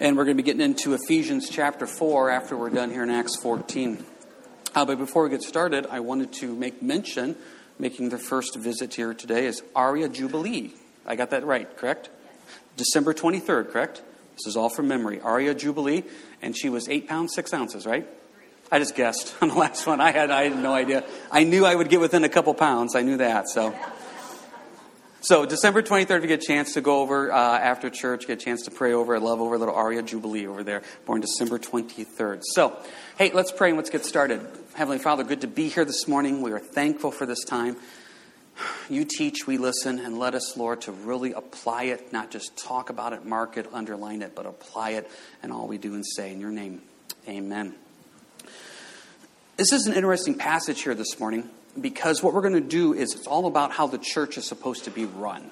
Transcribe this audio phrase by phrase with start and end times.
[0.00, 3.10] And we're going to be getting into Ephesians chapter 4 after we're done here in
[3.10, 4.04] Acts 14.
[4.74, 7.36] Uh, but before we get started, I wanted to make mention,
[7.78, 10.72] making their first visit here today, is Aria Jubilee.
[11.06, 12.10] I got that right, correct?
[12.76, 14.02] December 23rd, correct?
[14.32, 15.20] This is all from memory.
[15.20, 16.02] Aria Jubilee,
[16.42, 18.04] and she was 8 pounds, 6 ounces, right?
[18.72, 20.00] I just guessed on the last one.
[20.00, 21.04] I had, I had no idea.
[21.30, 22.96] I knew I would get within a couple pounds.
[22.96, 23.72] I knew that, so.
[25.24, 28.44] So December 23rd, we get a chance to go over uh, after church, get a
[28.44, 29.16] chance to pray over.
[29.16, 32.42] I love over a little Aria Jubilee over there, born December 23rd.
[32.44, 32.76] So,
[33.16, 34.46] hey, let's pray and let's get started.
[34.74, 36.42] Heavenly Father, good to be here this morning.
[36.42, 37.78] We are thankful for this time.
[38.90, 42.90] You teach, we listen, and let us, Lord, to really apply it, not just talk
[42.90, 45.10] about it, mark it, underline it, but apply it
[45.42, 46.32] in all we do and say.
[46.32, 46.82] In your name,
[47.26, 47.74] amen.
[49.56, 51.48] This is an interesting passage here this morning
[51.80, 54.84] because what we're going to do is it's all about how the church is supposed
[54.84, 55.50] to be run.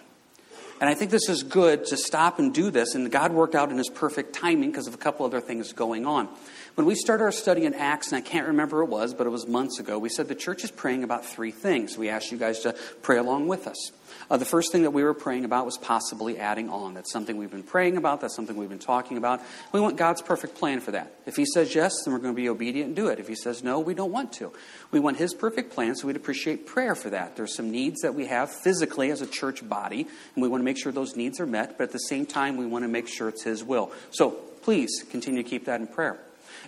[0.81, 3.71] And I think this is good to stop and do this, and God worked out
[3.71, 6.29] in His perfect timing because of a couple other things going on.
[6.75, 9.31] When we started our study in Acts, and I can't remember it was, but it
[9.31, 11.97] was months ago, we said the church is praying about three things.
[11.97, 13.93] We asked you guys to pray along with us.
[14.33, 16.95] Uh, the first thing that we were praying about was possibly adding on.
[16.95, 18.23] That's something we've been praying about.
[18.23, 19.43] That's something we've been talking about.
[19.73, 21.13] We want God's perfect plan for that.
[21.27, 23.19] If He says yes, then we're going to be obedient and do it.
[23.19, 24.51] If He says no, we don't want to.
[24.91, 27.37] We want His perfect plan, so we'd appreciate prayer for that.
[27.37, 30.65] There's some needs that we have physically as a church body, and we want to
[30.65, 33.09] make sure those needs are met, but at the same time, we want to make
[33.09, 33.93] sure it's His will.
[34.13, 36.19] So please continue to keep that in prayer.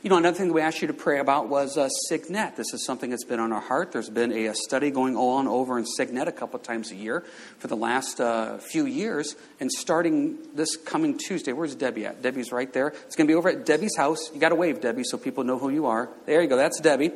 [0.03, 2.57] You know, another thing we asked you to pray about was uh, Cygnet.
[2.57, 3.93] This is something that's been on our heart.
[3.93, 7.23] There's been a, a study going on over in Cygnet a couple times a year
[7.59, 9.37] for the last uh, few years.
[9.61, 12.23] And starting this coming Tuesday, where's Debbie at?
[12.23, 12.89] Debbie's right there.
[12.89, 14.31] It's going to be over at Debbie's house.
[14.35, 16.11] You got to wave, Debbie, so people know who you are.
[16.27, 16.57] There you go.
[16.57, 17.13] That's Debbie.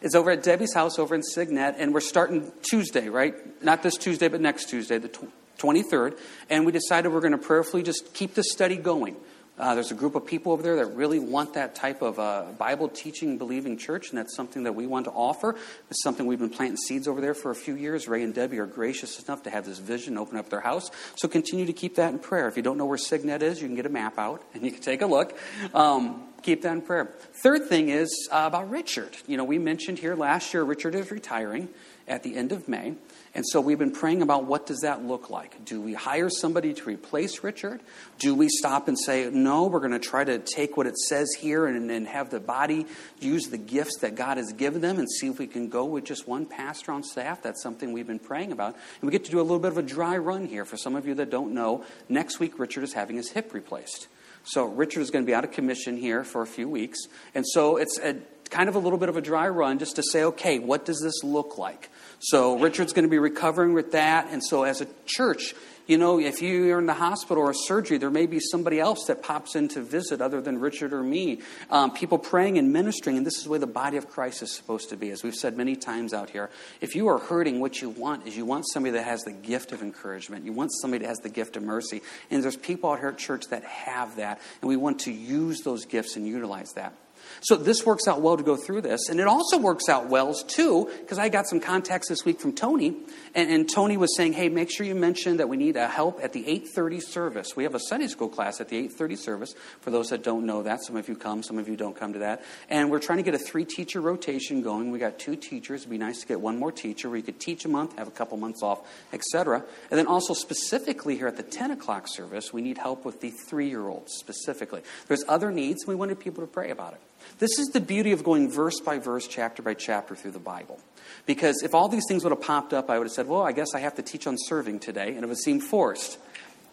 [0.00, 3.34] It's over at Debbie's house over in Signet, and we're starting Tuesday, right?
[3.62, 5.10] Not this Tuesday, but next Tuesday, the
[5.58, 6.18] 23rd.
[6.48, 9.16] And we decided we're going to prayerfully just keep this study going.
[9.60, 12.46] Uh, there's a group of people over there that really want that type of uh,
[12.56, 15.54] Bible teaching, believing church, and that's something that we want to offer.
[15.90, 18.08] It's something we've been planting seeds over there for a few years.
[18.08, 20.90] Ray and Debbie are gracious enough to have this vision open up their house.
[21.16, 22.48] So continue to keep that in prayer.
[22.48, 24.72] If you don't know where Cygnet is, you can get a map out and you
[24.72, 25.38] can take a look.
[25.74, 27.12] Um, keep that in prayer.
[27.42, 29.14] Third thing is uh, about Richard.
[29.26, 31.68] You know, we mentioned here last year Richard is retiring
[32.08, 32.94] at the end of May.
[33.32, 35.64] And so we've been praying about what does that look like?
[35.64, 37.80] Do we hire somebody to replace Richard?
[38.18, 41.28] Do we stop and say, no, we're going to try to take what it says
[41.38, 42.86] here and, and have the body
[43.20, 46.04] use the gifts that God has given them and see if we can go with
[46.04, 47.40] just one pastor on staff?
[47.40, 48.74] That's something we've been praying about.
[49.00, 50.64] And we get to do a little bit of a dry run here.
[50.64, 54.08] For some of you that don't know, next week Richard is having his hip replaced.
[54.42, 56.98] So Richard is going to be out of commission here for a few weeks.
[57.34, 58.16] And so it's a,
[58.50, 61.00] kind of a little bit of a dry run just to say, okay, what does
[61.00, 61.90] this look like?
[62.20, 64.28] So Richard's going to be recovering with that.
[64.30, 65.54] And so as a church,
[65.86, 69.22] you know, if you're in the hospital or surgery, there may be somebody else that
[69.22, 71.40] pops in to visit other than Richard or me.
[71.70, 74.90] Um, people praying and ministering, and this is where the body of Christ is supposed
[74.90, 75.10] to be.
[75.10, 76.50] As we've said many times out here,
[76.80, 79.72] if you are hurting, what you want is you want somebody that has the gift
[79.72, 80.44] of encouragement.
[80.44, 82.02] You want somebody that has the gift of mercy.
[82.30, 85.62] And there's people out here at church that have that, and we want to use
[85.62, 86.92] those gifts and utilize that.
[87.40, 89.08] So this works out well to go through this.
[89.08, 92.52] And it also works out well, too, because I got some contacts this week from
[92.52, 92.96] Tony.
[93.34, 96.20] And, and, Tony was saying, hey, make sure you mention that we need a help
[96.22, 97.56] at the 8.30 service.
[97.56, 99.54] We have a Sunday school class at the 8.30 service.
[99.80, 102.12] For those that don't know that, some of you come, some of you don't come
[102.12, 102.42] to that.
[102.68, 104.90] And we're trying to get a three-teacher rotation going.
[104.90, 105.82] We got two teachers.
[105.82, 108.08] It'd be nice to get one more teacher where you could teach a month, have
[108.08, 109.64] a couple months off, etc.
[109.90, 113.30] And then also specifically here at the 10 o'clock service, we need help with the
[113.30, 114.82] three-year-olds specifically.
[115.06, 117.00] There's other needs, and we wanted people to pray about it.
[117.38, 120.80] This is the beauty of going verse by verse, chapter by chapter through the Bible.
[121.26, 123.52] Because if all these things would have popped up, I would have said, well, I
[123.52, 126.18] guess I have to teach on serving today, and it would seem forced.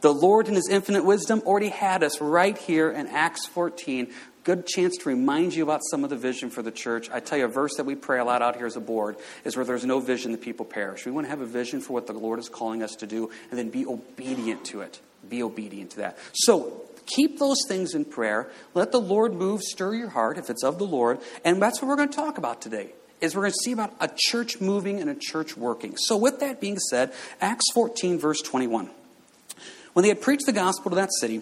[0.02, 4.14] The Lord, in His infinite wisdom, already had us right here in Acts 14.
[4.44, 7.10] Good chance to remind you about some of the vision for the church.
[7.10, 9.18] I tell you, a verse that we pray a lot out here as a board
[9.44, 11.06] is where there's no vision, the people perish.
[11.06, 13.30] We want to have a vision for what the Lord is calling us to do
[13.50, 15.02] and then be obedient to it.
[15.28, 16.18] Be obedient to that.
[16.34, 18.50] So, Keep those things in prayer.
[18.74, 21.20] Let the Lord move, stir your heart if it's of the Lord.
[21.44, 22.92] And that's what we're going to talk about today.
[23.20, 25.98] Is we're going to see about a church moving and a church working.
[25.98, 28.92] So, with that being said, Acts 14, verse 21.
[29.94, 31.42] When they had preached the gospel to that city,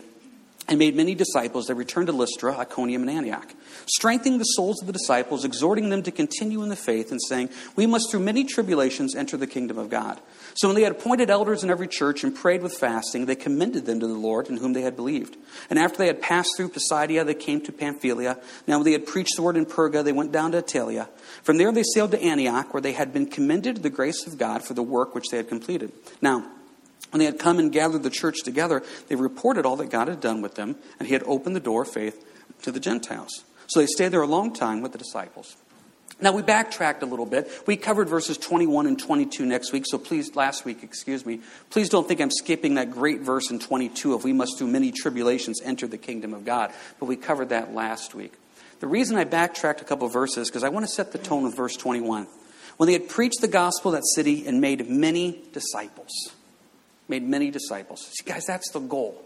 [0.68, 3.54] and made many disciples, they returned to Lystra, Iconium, and Antioch,
[3.86, 7.50] strengthening the souls of the disciples, exhorting them to continue in the faith, and saying,
[7.76, 10.20] We must through many tribulations enter the kingdom of God.
[10.56, 13.86] So when they had appointed elders in every church and prayed with fasting, they commended
[13.86, 15.38] them to the Lord in whom they had believed.
[15.70, 18.40] And after they had passed through Pisidia, they came to Pamphylia.
[18.68, 21.10] Now when they had preached the word in Perga, they went down to Attalia.
[21.44, 24.38] From there they sailed to Antioch, where they had been commended to the grace of
[24.38, 25.92] God for the work which they had completed.
[26.22, 26.50] Now,
[27.16, 30.20] When they had come and gathered the church together, they reported all that God had
[30.20, 32.22] done with them, and he had opened the door of faith
[32.64, 33.46] to the Gentiles.
[33.68, 35.56] So they stayed there a long time with the disciples.
[36.20, 37.50] Now we backtracked a little bit.
[37.66, 41.40] We covered verses 21 and 22 next week, so please, last week, excuse me,
[41.70, 44.92] please don't think I'm skipping that great verse in 22 of we must through many
[44.92, 46.74] tribulations enter the kingdom of God.
[47.00, 48.34] But we covered that last week.
[48.82, 51.56] The reason I backtracked a couple verses because I want to set the tone of
[51.56, 52.28] verse 21.
[52.76, 56.35] When they had preached the gospel of that city and made many disciples.
[57.08, 58.12] Made many disciples.
[58.18, 59.22] See, guys, that's the goal.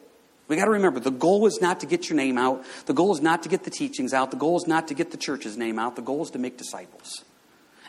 [0.48, 2.66] We got to remember the goal is not to get your name out.
[2.88, 4.31] The goal is not to get the teachings out.
[4.31, 5.96] The goal is not to get the church's name out.
[5.96, 7.24] The goal is to make disciples.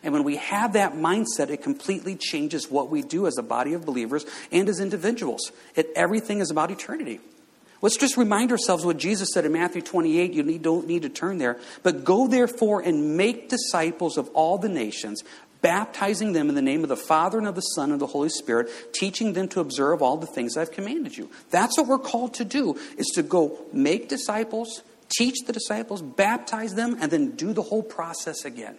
[0.03, 3.75] And when we have that mindset, it completely changes what we do as a body
[3.75, 5.53] of believers and as individuals.
[5.75, 7.21] It, everything is about eternity.
[7.83, 10.33] Let's just remind ourselves what Jesus said in Matthew 28.
[10.35, 11.59] You need, don't need to turn there.
[11.83, 15.23] But go therefore and make disciples of all the nations,
[15.63, 18.07] baptizing them in the name of the Father and of the Son and of the
[18.07, 21.31] Holy Spirit, teaching them to observe all the things I've commanded you.
[21.51, 26.75] That's what we're called to do, is to go make disciples, teach the disciples, baptize
[26.75, 28.77] them, and then do the whole process again.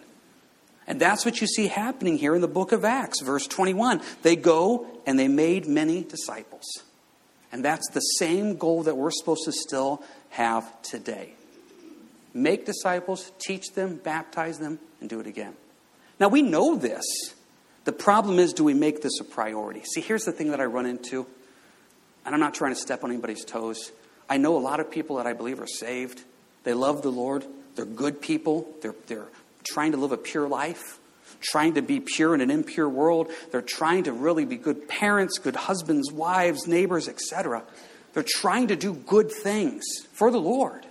[0.86, 4.02] And that's what you see happening here in the book of Acts, verse 21.
[4.22, 6.64] They go and they made many disciples.
[7.52, 11.34] And that's the same goal that we're supposed to still have today.
[12.34, 15.54] Make disciples, teach them, baptize them, and do it again.
[16.22, 17.04] Now, we know this.
[17.82, 19.82] The problem is, do we make this a priority?
[19.82, 21.26] See, here's the thing that I run into,
[22.24, 23.90] and I'm not trying to step on anybody's toes.
[24.30, 26.22] I know a lot of people that I believe are saved.
[26.62, 27.44] They love the Lord.
[27.74, 28.68] They're good people.
[28.82, 29.26] They're, they're
[29.64, 31.00] trying to live a pure life,
[31.40, 33.28] trying to be pure in an impure world.
[33.50, 37.64] They're trying to really be good parents, good husbands, wives, neighbors, etc.
[38.12, 39.82] They're trying to do good things
[40.12, 40.86] for the Lord.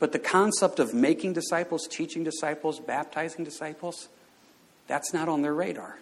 [0.00, 4.08] But the concept of making disciples, teaching disciples, baptizing disciples,
[4.86, 5.98] that's not on their radar.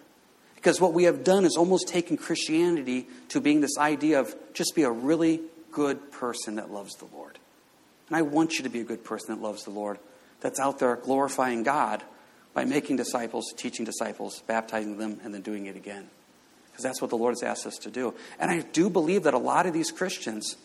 [0.55, 4.75] Because what we have done is almost taken Christianity to being this idea of just
[4.75, 5.41] be a really
[5.71, 7.37] good person that loves the Lord.
[8.07, 9.99] And I want you to be a good person that loves the Lord,
[10.39, 12.03] that's out there glorifying God
[12.53, 16.07] by making disciples, teaching disciples, baptizing them, and then doing it again.
[16.71, 18.13] Because that's what the Lord has asked us to do.
[18.39, 20.55] And I do believe that a lot of these Christians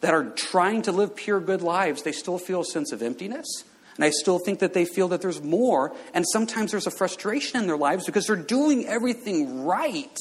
[0.00, 3.64] that are trying to live pure, good lives, they still feel a sense of emptiness
[3.96, 5.94] and I still think that they feel that there's more.
[6.14, 10.16] And sometimes there's a frustration in their lives because they're doing everything right.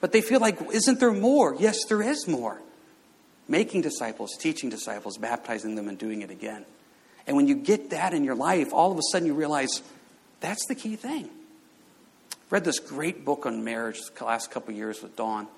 [0.00, 1.56] But they feel like, isn't there more?
[1.58, 2.60] Yes, there is more.
[3.48, 6.64] Making disciples, teaching disciples, baptizing them, and doing it again.
[7.26, 9.82] And when you get that in your life, all of a sudden you realize
[10.40, 11.28] that's the key thing.
[12.50, 15.48] read this great book on marriage the last couple years with Dawn.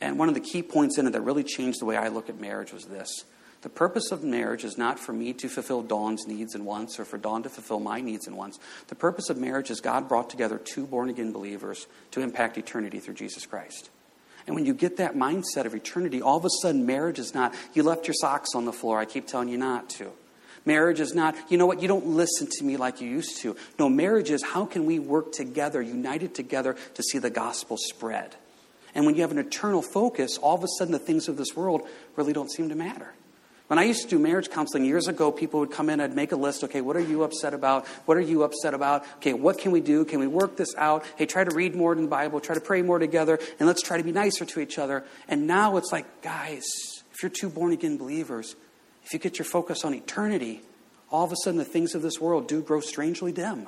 [0.00, 2.28] And one of the key points in it that really changed the way I look
[2.28, 3.24] at marriage was this
[3.66, 7.04] the purpose of marriage is not for me to fulfill Dawn's needs and wants or
[7.04, 8.60] for Dawn to fulfill my needs and wants.
[8.86, 13.00] The purpose of marriage is God brought together two born again believers to impact eternity
[13.00, 13.90] through Jesus Christ.
[14.46, 17.56] And when you get that mindset of eternity, all of a sudden marriage is not,
[17.74, 20.12] you left your socks on the floor, I keep telling you not to.
[20.64, 23.56] Marriage is not, you know what, you don't listen to me like you used to.
[23.80, 28.36] No, marriage is how can we work together, united together, to see the gospel spread.
[28.94, 31.56] And when you have an eternal focus, all of a sudden the things of this
[31.56, 31.82] world
[32.14, 33.12] really don't seem to matter.
[33.68, 36.30] When I used to do marriage counseling years ago, people would come in, I'd make
[36.30, 36.62] a list.
[36.64, 37.86] Okay, what are you upset about?
[38.06, 39.04] What are you upset about?
[39.16, 40.04] Okay, what can we do?
[40.04, 41.04] Can we work this out?
[41.16, 43.82] Hey, try to read more in the Bible, try to pray more together, and let's
[43.82, 45.04] try to be nicer to each other.
[45.26, 46.64] And now it's like, guys,
[47.12, 48.54] if you're two born again believers,
[49.04, 50.60] if you get your focus on eternity,
[51.10, 53.66] all of a sudden the things of this world do grow strangely dim.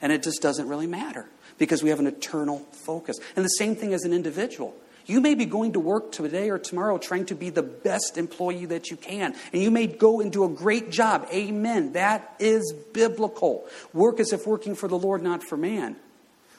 [0.00, 1.26] And it just doesn't really matter
[1.58, 3.16] because we have an eternal focus.
[3.34, 4.74] And the same thing as an individual.
[5.06, 8.66] You may be going to work today or tomorrow trying to be the best employee
[8.66, 9.36] that you can.
[9.52, 11.28] And you may go and do a great job.
[11.32, 11.92] Amen.
[11.92, 13.66] That is biblical.
[13.92, 15.96] Work as if working for the Lord, not for man.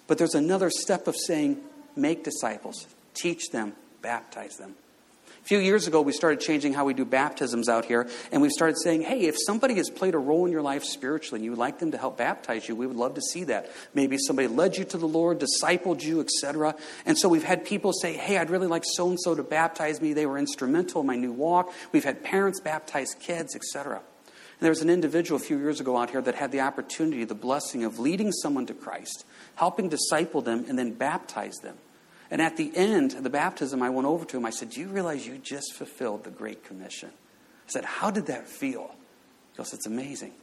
[0.08, 1.62] But there's another step of saying,
[1.98, 4.76] make disciples, teach them, baptize them.
[5.48, 8.76] Few years ago, we started changing how we do baptisms out here, and we started
[8.84, 11.58] saying, hey, if somebody has played a role in your life spiritually and you would
[11.58, 13.72] like them to help baptize you, we would love to see that.
[13.94, 16.76] Maybe somebody led you to the Lord, discipled you, etc.
[17.06, 20.02] And so we've had people say, hey, I'd really like so and so to baptize
[20.02, 20.12] me.
[20.12, 21.72] They were instrumental in my new walk.
[21.94, 24.00] We've had parents baptize kids, etc.
[24.00, 24.04] And
[24.60, 27.36] there was an individual a few years ago out here that had the opportunity, the
[27.36, 29.24] blessing of leading someone to Christ,
[29.56, 31.78] helping disciple them, and then baptize them.
[32.30, 34.46] And at the end of the baptism, I went over to him.
[34.46, 37.10] I said, Do you realize you just fulfilled the Great Commission?
[37.10, 38.94] I said, How did that feel?
[39.54, 40.34] He goes, It's amazing.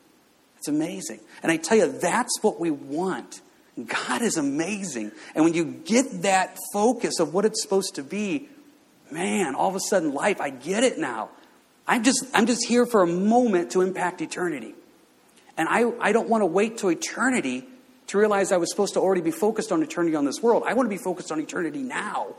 [0.59, 1.21] It's amazing.
[1.43, 3.43] And I tell you, that's what we want.
[3.87, 5.13] God is amazing.
[5.35, 8.49] And when you get that focus of what it's supposed to be,
[9.11, 11.31] man, all of a sudden life, I get it now.
[11.87, 14.75] I'm just, I'm just here for a moment to impact eternity.
[15.57, 17.67] And I, I don't want to wait till eternity
[18.09, 20.65] to realize I was supposed to already be focused on eternity on this world.
[20.67, 22.35] I want to be focused on eternity now.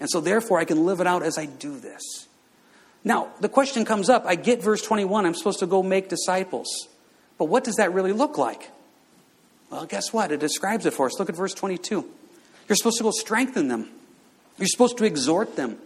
[0.00, 2.26] And so, therefore, I can live it out as I do this.
[3.04, 6.88] Now, the question comes up I get verse 21, I'm supposed to go make disciples.
[7.38, 8.70] But what does that really look like?
[9.70, 10.32] Well, guess what?
[10.32, 11.18] It describes it for us.
[11.18, 12.08] Look at verse 22.
[12.68, 13.90] You're supposed to go strengthen them,
[14.58, 15.78] you're supposed to exhort them.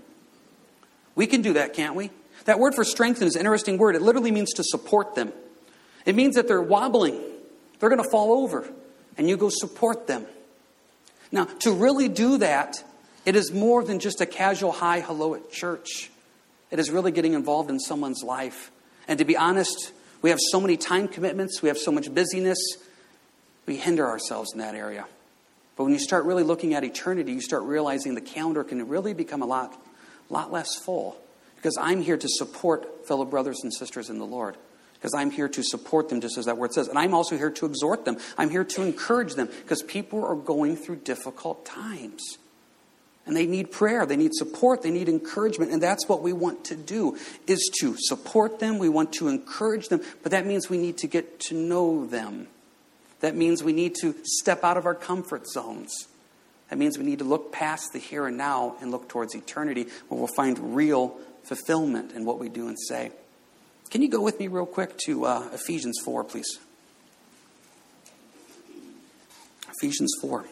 [1.15, 2.11] We can do that, can't we?
[2.45, 3.97] That word for strengthen is an interesting word.
[3.97, 5.33] It literally means to support them.
[6.07, 7.21] It means that they're wobbling,
[7.79, 8.71] they're going to fall over,
[9.19, 10.25] and you go support them.
[11.31, 12.83] Now, to really do that,
[13.27, 16.11] it is more than just a casual hi, hello at church.
[16.71, 18.71] It is really getting involved in someone's life.
[19.07, 22.59] And to be honest, we have so many time commitments, we have so much busyness,
[23.67, 25.05] we hinder ourselves in that area.
[25.77, 29.15] But when you start really looking at eternity, you start realizing the calendar can really
[29.15, 29.81] become a lot,
[30.31, 31.17] lot less full.
[31.57, 34.57] Because I'm here to support fellow brothers and sisters in the Lord.
[34.99, 36.89] Because I'm here to support them, just as that word says.
[36.89, 38.19] And I'm also here to exhort them.
[38.37, 39.47] I'm here to encourage them.
[39.47, 42.39] Because people are going through difficult times.
[43.29, 46.65] And they need prayer, they need support, they need encouragement, and that's what we want
[46.65, 50.79] to do is to support them, we want to encourage them, but that means we
[50.79, 52.49] need to get to know them.
[53.21, 56.09] That means we need to step out of our comfort zones.
[56.71, 59.89] That means we need to look past the here and now and look towards eternity
[60.09, 63.11] where we'll find real fulfillment in what we do and say.
[63.91, 66.59] Can you go with me real quick to uh, Ephesians 4, please?
[69.81, 70.45] Ephesians 4.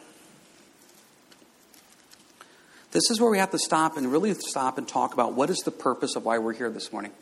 [2.92, 5.58] This is where we have to stop and really stop and talk about what is
[5.58, 7.12] the purpose of why we're here this morning.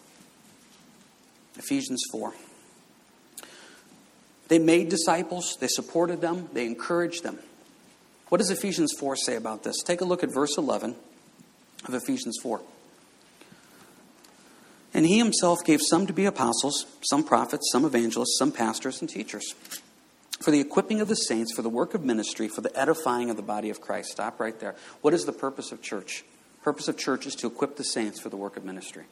[1.56, 2.32] Ephesians 4.
[4.48, 7.38] They made disciples, they supported them, they encouraged them.
[8.28, 9.82] What does Ephesians 4 say about this?
[9.82, 10.94] Take a look at verse 11
[11.86, 12.60] of Ephesians 4.
[14.94, 19.10] And he himself gave some to be apostles, some prophets, some evangelists, some pastors and
[19.10, 19.54] teachers
[20.40, 23.36] for the equipping of the saints, for the work of ministry, for the edifying of
[23.36, 24.10] the body of Christ.
[24.10, 24.74] Stop right there.
[25.00, 26.24] What is the purpose of church?
[26.62, 29.04] Purpose of church is to equip the saints for the work of ministry.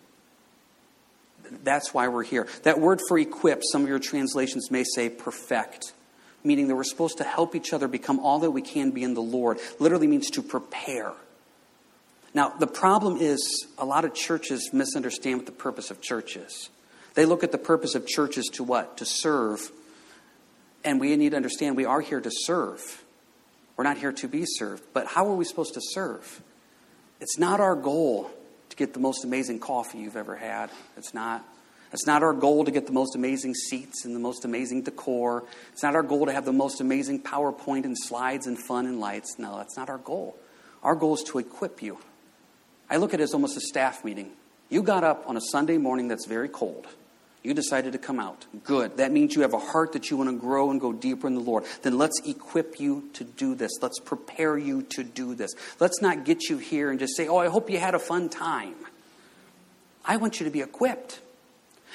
[1.65, 2.49] That's why we're here.
[2.63, 5.93] That word for equip, some of your translations may say perfect,
[6.45, 9.15] meaning that we're supposed to help each other become all that we can be in
[9.15, 9.59] the Lord.
[9.79, 11.13] Literally means to prepare.
[12.35, 16.71] Now, the problem is a lot of churches misunderstand what the purpose of church is.
[17.15, 18.97] They look at the purpose of churches to what?
[18.99, 19.71] To serve
[20.85, 23.05] and we need to understand we are here to serve.
[23.77, 24.83] We're not here to be served.
[24.93, 26.43] But how are we supposed to serve?
[27.21, 28.31] It's not our goal
[28.71, 30.71] to get the most amazing coffee you've ever had.
[30.97, 31.45] It's not.
[31.93, 35.45] It's not our goal to get the most amazing seats and the most amazing decor.
[35.73, 38.99] It's not our goal to have the most amazing PowerPoint and slides and fun and
[38.99, 39.39] lights.
[39.39, 40.37] No, that's not our goal.
[40.83, 41.99] Our goal is to equip you.
[42.93, 44.31] I look at it as almost a staff meeting.
[44.69, 46.87] You got up on a Sunday morning that's very cold.
[47.43, 48.45] You decided to come out.
[48.65, 48.99] Good.
[48.99, 51.35] That means you have a heart that you want to grow and go deeper in
[51.35, 51.65] the Lord.
[51.81, 53.73] Then let's equip you to do this.
[53.81, 55.55] Let's prepare you to do this.
[55.81, 58.29] Let's not get you here and just say, Oh, I hope you had a fun
[58.29, 58.75] time.
[60.05, 61.19] I want you to be equipped.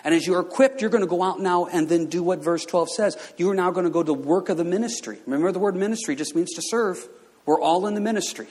[0.03, 2.65] And as you're equipped, you're going to go out now and then do what verse
[2.65, 3.33] 12 says.
[3.37, 5.19] You are now going to go to work of the ministry.
[5.27, 7.07] Remember, the word ministry just means to serve.
[7.45, 8.47] We're all in the ministry.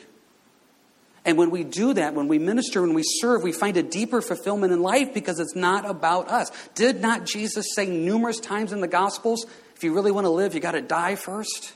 [1.27, 4.23] And when we do that, when we minister, when we serve, we find a deeper
[4.23, 6.53] fulfillment in life because it's not about us.
[6.77, 10.55] Did not Jesus say numerous times in the Gospels, if you really want to live,
[10.55, 11.75] you got to die first?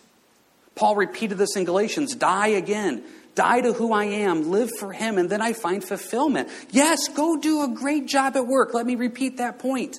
[0.76, 3.02] Paul repeated this in Galatians die again.
[3.34, 6.48] Die to who I am, live for Him, and then I find fulfillment.
[6.70, 8.72] Yes, go do a great job at work.
[8.72, 9.98] Let me repeat that point.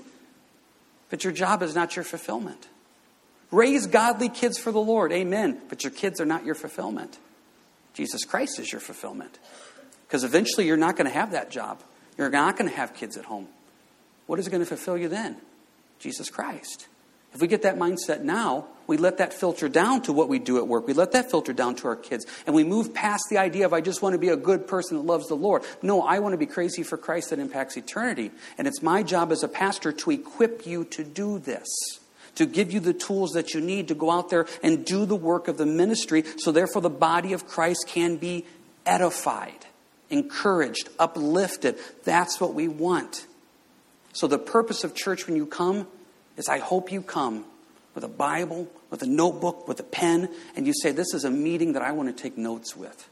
[1.10, 2.68] But your job is not your fulfillment.
[3.52, 5.62] Raise godly kids for the Lord, amen.
[5.68, 7.18] But your kids are not your fulfillment.
[7.94, 9.40] Jesus Christ is your fulfillment.
[10.08, 11.82] Because eventually you're not going to have that job.
[12.18, 13.48] You're not going to have kids at home.
[14.28, 15.38] What is going to fulfill you then?
[16.00, 16.88] Jesus Christ.
[17.34, 20.58] If we get that mindset now, we let that filter down to what we do
[20.58, 20.86] at work.
[20.86, 22.26] We let that filter down to our kids.
[22.46, 24.98] And we move past the idea of, I just want to be a good person
[24.98, 25.64] that loves the Lord.
[25.82, 28.32] No, I want to be crazy for Christ that impacts eternity.
[28.58, 31.70] And it's my job as a pastor to equip you to do this
[32.36, 35.16] to give you the tools that you need to go out there and do the
[35.16, 38.46] work of the ministry so therefore the body of Christ can be
[38.86, 39.66] edified,
[40.10, 41.78] encouraged, uplifted.
[42.04, 43.28] That's what we want.
[44.14, 45.88] So the purpose of church when you come
[46.38, 47.46] is I hope you come
[47.94, 51.32] with a Bible, with a notebook, with a pen, and you say, This is a
[51.32, 53.10] meeting that I want to take notes with.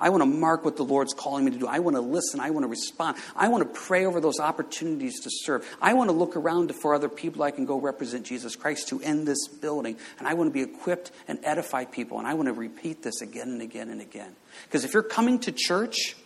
[0.00, 1.66] I want to mark what the Lord's calling me to do.
[1.66, 2.40] I want to listen.
[2.40, 3.18] I want to respond.
[3.36, 5.68] I want to pray over those opportunities to serve.
[5.80, 9.00] I want to look around for other people I can go represent Jesus Christ to
[9.00, 9.98] in this building.
[10.18, 12.18] And I want to be equipped and edify people.
[12.18, 14.34] And I want to repeat this again and again and again.
[14.64, 16.16] Because if you're coming to church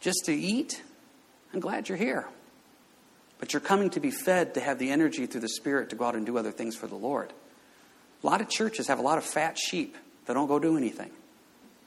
[0.00, 0.82] just to eat,
[1.52, 2.28] I'm glad you're here.
[3.40, 6.04] But you're coming to be fed to have the energy through the Spirit to go
[6.04, 7.32] out and do other things for the Lord.
[8.22, 9.96] A lot of churches have a lot of fat sheep
[10.26, 11.10] that don't go do anything.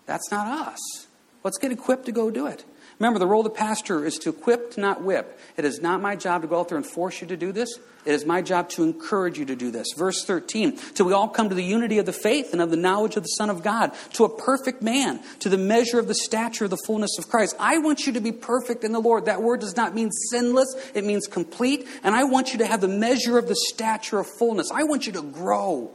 [0.06, 1.08] That's not us.
[1.44, 2.64] Let's get equipped to go do it.
[3.00, 5.40] Remember, the role of the pastor is to equip, to not whip.
[5.58, 7.78] It is not my job to go out there and force you to do this.
[8.06, 9.88] It is my job to encourage you to do this.
[9.98, 12.78] Verse 13, till we all come to the unity of the faith and of the
[12.78, 16.16] knowledge of the Son of God, to a perfect man, to the measure of the
[16.16, 17.56] stature of the fullness of Christ.
[17.60, 19.26] I want you to be perfect in the Lord.
[19.26, 21.88] That word does not mean sinless, it means complete.
[22.04, 24.70] And I want you to have the measure of the stature of fullness.
[24.72, 25.92] I want you to grow.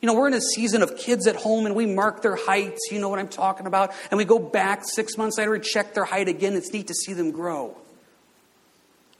[0.00, 2.88] You know, we're in a season of kids at home and we mark their heights.
[2.90, 3.92] You know what I'm talking about?
[4.10, 6.54] And we go back six months later and check their height again.
[6.54, 7.76] It's neat to see them grow.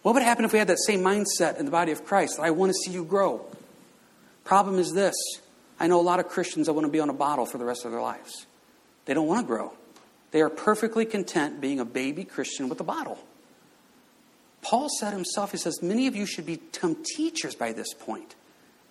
[0.02, 2.40] What would happen if we had that same mindset in the body of Christ?
[2.40, 3.44] I want to see you grow.
[4.44, 5.14] Problem is this
[5.78, 7.64] I know a lot of Christians that want to be on a bottle for the
[7.64, 8.46] rest of their lives.
[9.04, 9.75] They don't want to grow.
[10.30, 13.18] They are perfectly content being a baby Christian with a bottle.
[14.62, 18.34] Paul said himself, he says, Many of you should become teachers by this point.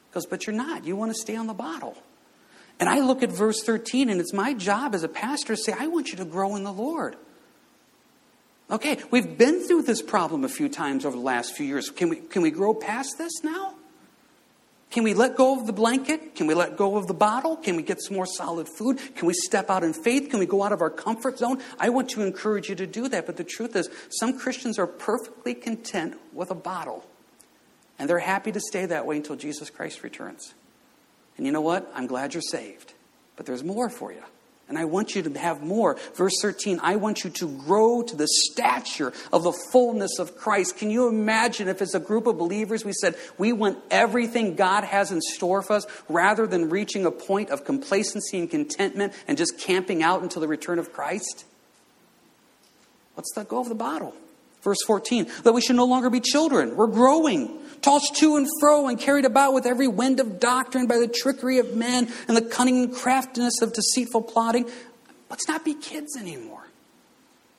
[0.09, 0.85] He goes, But you're not.
[0.85, 1.97] You want to stay on the bottle.
[2.79, 5.73] And I look at verse 13, and it's my job as a pastor to say,
[5.77, 7.17] I want you to grow in the Lord.
[8.71, 11.89] Okay, we've been through this problem a few times over the last few years.
[11.89, 13.73] Can we, can we grow past this now?
[14.91, 16.35] Can we let go of the blanket?
[16.35, 17.55] Can we let go of the bottle?
[17.57, 18.99] Can we get some more solid food?
[19.15, 20.29] Can we step out in faith?
[20.29, 21.61] Can we go out of our comfort zone?
[21.79, 24.87] I want to encourage you to do that, but the truth is, some Christians are
[24.87, 27.05] perfectly content with a bottle.
[27.99, 30.53] And they're happy to stay that way until Jesus Christ returns.
[31.37, 31.91] And you know what?
[31.93, 32.93] I'm glad you're saved.
[33.35, 34.23] But there's more for you.
[34.69, 35.97] And I want you to have more.
[36.13, 40.77] Verse 13, I want you to grow to the stature of the fullness of Christ.
[40.77, 44.83] Can you imagine if, as a group of believers, we said we want everything God
[44.83, 49.39] has in store for us rather than reaching a point of complacency and contentment and
[49.39, 51.45] just camping out until the return of Christ?
[53.17, 54.13] Let's let go of the bottle.
[54.61, 56.75] Verse 14, that we should no longer be children.
[56.75, 60.97] We're growing, tossed to and fro and carried about with every wind of doctrine by
[60.97, 64.69] the trickery of men and the cunning and craftiness of deceitful plotting.
[65.29, 66.67] Let's not be kids anymore.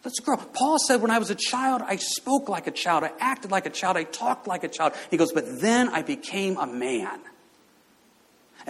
[0.04, 0.36] Let's grow.
[0.36, 3.66] Paul said, when I was a child, I spoke like a child, I acted like
[3.66, 4.94] a child, I talked like a child.
[5.10, 7.20] He goes, but then I became a man.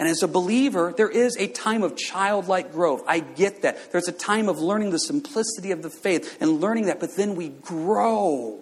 [0.01, 3.03] And as a believer, there is a time of childlike growth.
[3.07, 3.91] I get that.
[3.91, 7.35] There's a time of learning the simplicity of the faith and learning that, but then
[7.35, 8.57] we grow.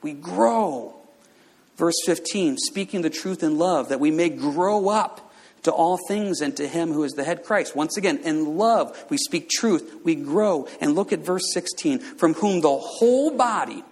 [0.00, 0.94] We grow.
[1.76, 6.40] Verse 15, speaking the truth in love, that we may grow up to all things
[6.40, 7.76] and to him who is the head Christ.
[7.76, 10.66] Once again, in love, we speak truth, we grow.
[10.80, 13.84] And look at verse 16, from whom the whole body,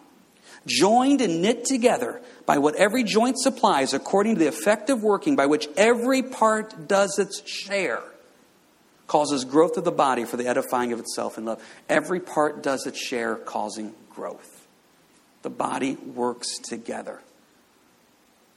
[0.66, 5.46] joined and knit together by what every joint supplies, according to the effective working by
[5.46, 8.02] which every part does its share,
[9.06, 11.62] causes growth of the body for the edifying of itself in love.
[11.88, 14.66] Every part does its share, causing growth.
[15.42, 17.20] The body works together.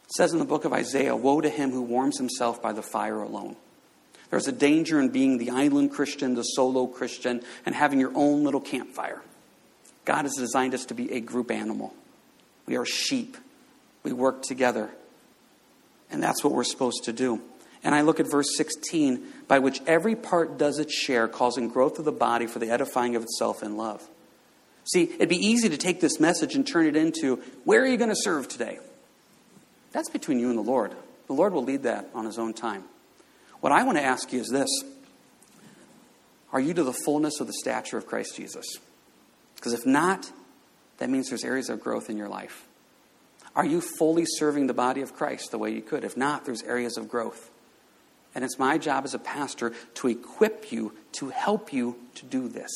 [0.06, 2.84] It says in the book of Isaiah Woe to him who warms himself by the
[2.84, 3.56] fire alone.
[4.30, 8.44] There's a danger in being the island Christian, the solo Christian, and having your own
[8.44, 9.22] little campfire.
[10.06, 11.94] God has designed us to be a group animal.
[12.66, 13.38] We are sheep.
[14.04, 14.90] We work together.
[16.12, 17.42] And that's what we're supposed to do.
[17.84, 22.00] And I look at verse 16, by which every part does its share, causing growth
[22.00, 24.08] of the body for the edifying of itself in love.
[24.92, 27.98] See, it'd be easy to take this message and turn it into, where are you
[27.98, 28.80] going to serve today?
[29.92, 30.94] That's between you and the Lord.
[31.28, 32.84] The Lord will lead that on His own time.
[33.62, 34.70] What I want to ask you is this
[36.52, 38.78] Are you to the fullness of the stature of Christ Jesus?
[39.66, 40.32] Because if not,
[41.00, 42.68] that means there's areas of growth in your life.
[43.56, 46.04] Are you fully serving the body of Christ the way you could?
[46.04, 47.50] If not, there's areas of growth.
[48.36, 52.48] And it's my job as a pastor to equip you, to help you to do
[52.48, 52.70] this.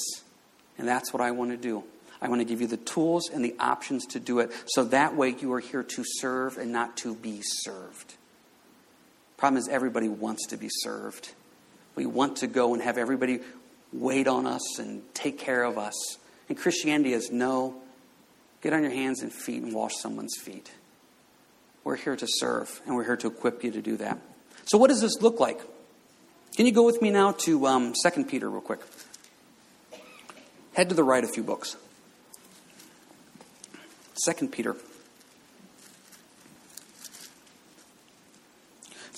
[0.80, 1.84] And that's what I want to do.
[2.24, 5.16] I want to give you the tools and the options to do it so that
[5.16, 8.16] way you are here to serve and not to be served.
[9.38, 11.34] Problem is, everybody wants to be served.
[11.94, 13.42] We want to go and have everybody
[13.94, 16.18] wait on us and take care of us.
[16.50, 17.76] And Christianity is no,
[18.62, 20.72] get on your hands and feet and wash someone's feet.
[21.84, 24.20] We're here to serve, and we're here to equip you to do that.
[24.66, 25.62] So, what does this look like?
[26.56, 28.82] Can you go with me now to um, 2 Peter, real quick?
[30.74, 31.78] Head to the right a few books.
[34.26, 34.76] 2 Peter.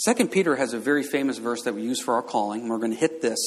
[0.06, 2.62] 2 Peter has a very famous verse that we use for our calling.
[2.62, 3.40] and We're going to hit this.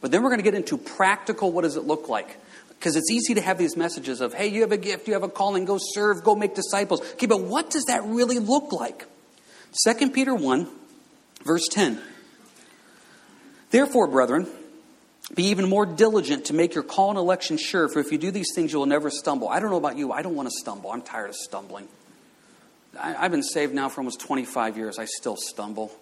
[0.00, 2.38] But then we're going to get into practical what does it look like?
[2.78, 5.24] Because it's easy to have these messages of, hey, you have a gift, you have
[5.24, 7.00] a calling, go serve, go make disciples.
[7.14, 9.06] Okay, but what does that really look like?
[9.84, 10.68] 2 Peter 1,
[11.44, 12.00] verse 10.
[13.70, 14.46] Therefore, brethren,
[15.34, 18.30] be even more diligent to make your call and election sure, for if you do
[18.30, 19.48] these things, you will never stumble.
[19.48, 20.90] I don't know about you, I don't want to stumble.
[20.92, 21.88] I'm tired of stumbling.
[22.98, 24.98] I, have been saved now for almost 25 years.
[24.98, 25.92] I still stumble.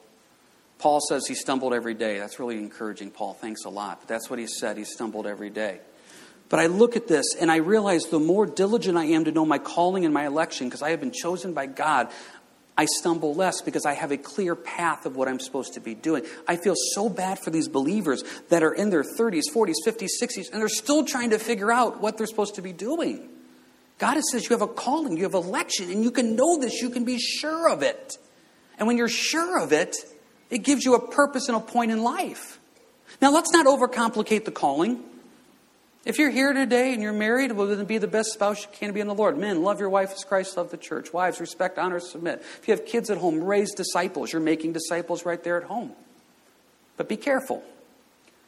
[0.78, 2.18] Paul says he stumbled every day.
[2.18, 3.34] That's really encouraging, Paul.
[3.34, 4.00] Thanks a lot.
[4.00, 4.76] But that's what he said.
[4.76, 5.80] He stumbled every day.
[6.48, 9.44] But I look at this and I realize the more diligent I am to know
[9.44, 12.09] my calling and my election, because I have been chosen by God,
[12.78, 15.94] I stumble less because I have a clear path of what I'm supposed to be
[15.94, 16.24] doing.
[16.46, 20.52] I feel so bad for these believers that are in their 30s, 40s, 50s, 60s,
[20.52, 23.30] and they're still trying to figure out what they're supposed to be doing.
[23.98, 26.90] God says you have a calling, you have election, and you can know this, you
[26.90, 28.18] can be sure of it.
[28.78, 29.96] And when you're sure of it,
[30.50, 32.61] it gives you a purpose and a point in life.
[33.22, 35.02] Now, let's not overcomplicate the calling.
[36.06, 38.92] If you're here today and you're married, well, then be the best spouse you can
[38.94, 39.36] be in the Lord.
[39.36, 41.12] Men, love your wife as Christ loved the church.
[41.12, 42.44] Wives, respect, honor, submit.
[42.62, 44.32] If you have kids at home, raise disciples.
[44.32, 45.90] You're making disciples right there at home.
[46.96, 47.64] But be careful.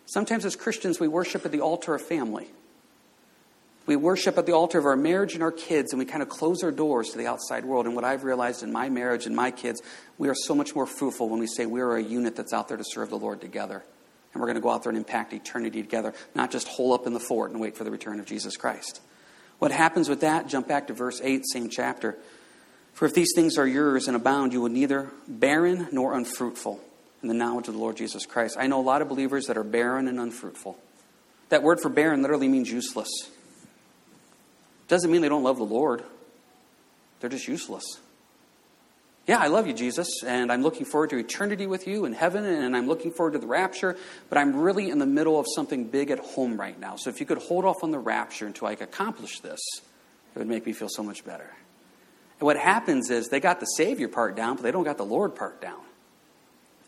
[0.06, 2.46] Sometimes as Christians, we worship at the altar of family.
[3.86, 6.28] We worship at the altar of our marriage and our kids, and we kind of
[6.28, 7.86] close our doors to the outside world.
[7.86, 9.82] And what I've realized in my marriage and my kids,
[10.16, 12.68] we are so much more fruitful when we say we are a unit that's out
[12.68, 13.82] there to serve the Lord together
[14.32, 17.06] and we're going to go out there and impact eternity together, not just hole up
[17.06, 19.00] in the fort and wait for the return of Jesus Christ.
[19.58, 20.48] What happens with that?
[20.48, 22.16] Jump back to verse 8, same chapter.
[22.92, 26.80] For if these things are yours and abound, you will neither barren nor unfruitful
[27.22, 28.56] in the knowledge of the Lord Jesus Christ.
[28.58, 30.78] I know a lot of believers that are barren and unfruitful.
[31.48, 33.08] That word for barren literally means useless.
[34.88, 36.04] Doesn't mean they don't love the Lord,
[37.20, 38.00] they're just useless
[39.28, 42.46] yeah, I love you, Jesus, and I'm looking forward to eternity with you in heaven,
[42.46, 43.94] and I'm looking forward to the rapture,
[44.30, 46.96] but I'm really in the middle of something big at home right now.
[46.96, 49.60] So if you could hold off on the rapture until I accomplish this,
[50.34, 51.54] it would make me feel so much better.
[52.40, 55.04] And what happens is they got the Savior part down, but they don't got the
[55.04, 55.82] Lord part down.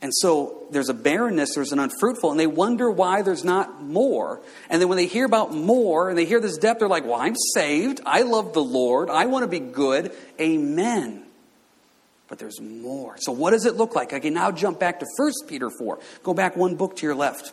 [0.00, 4.40] And so there's a barrenness, there's an unfruitful, and they wonder why there's not more.
[4.70, 7.20] And then when they hear about more and they hear this depth, they're like, Well,
[7.20, 8.00] I'm saved.
[8.06, 9.10] I love the Lord.
[9.10, 10.12] I want to be good.
[10.40, 11.26] Amen
[12.30, 13.16] but there's more.
[13.18, 14.14] So, what does it look like?
[14.14, 15.98] I can now jump back to 1 Peter 4.
[16.22, 17.52] Go back one book to your left.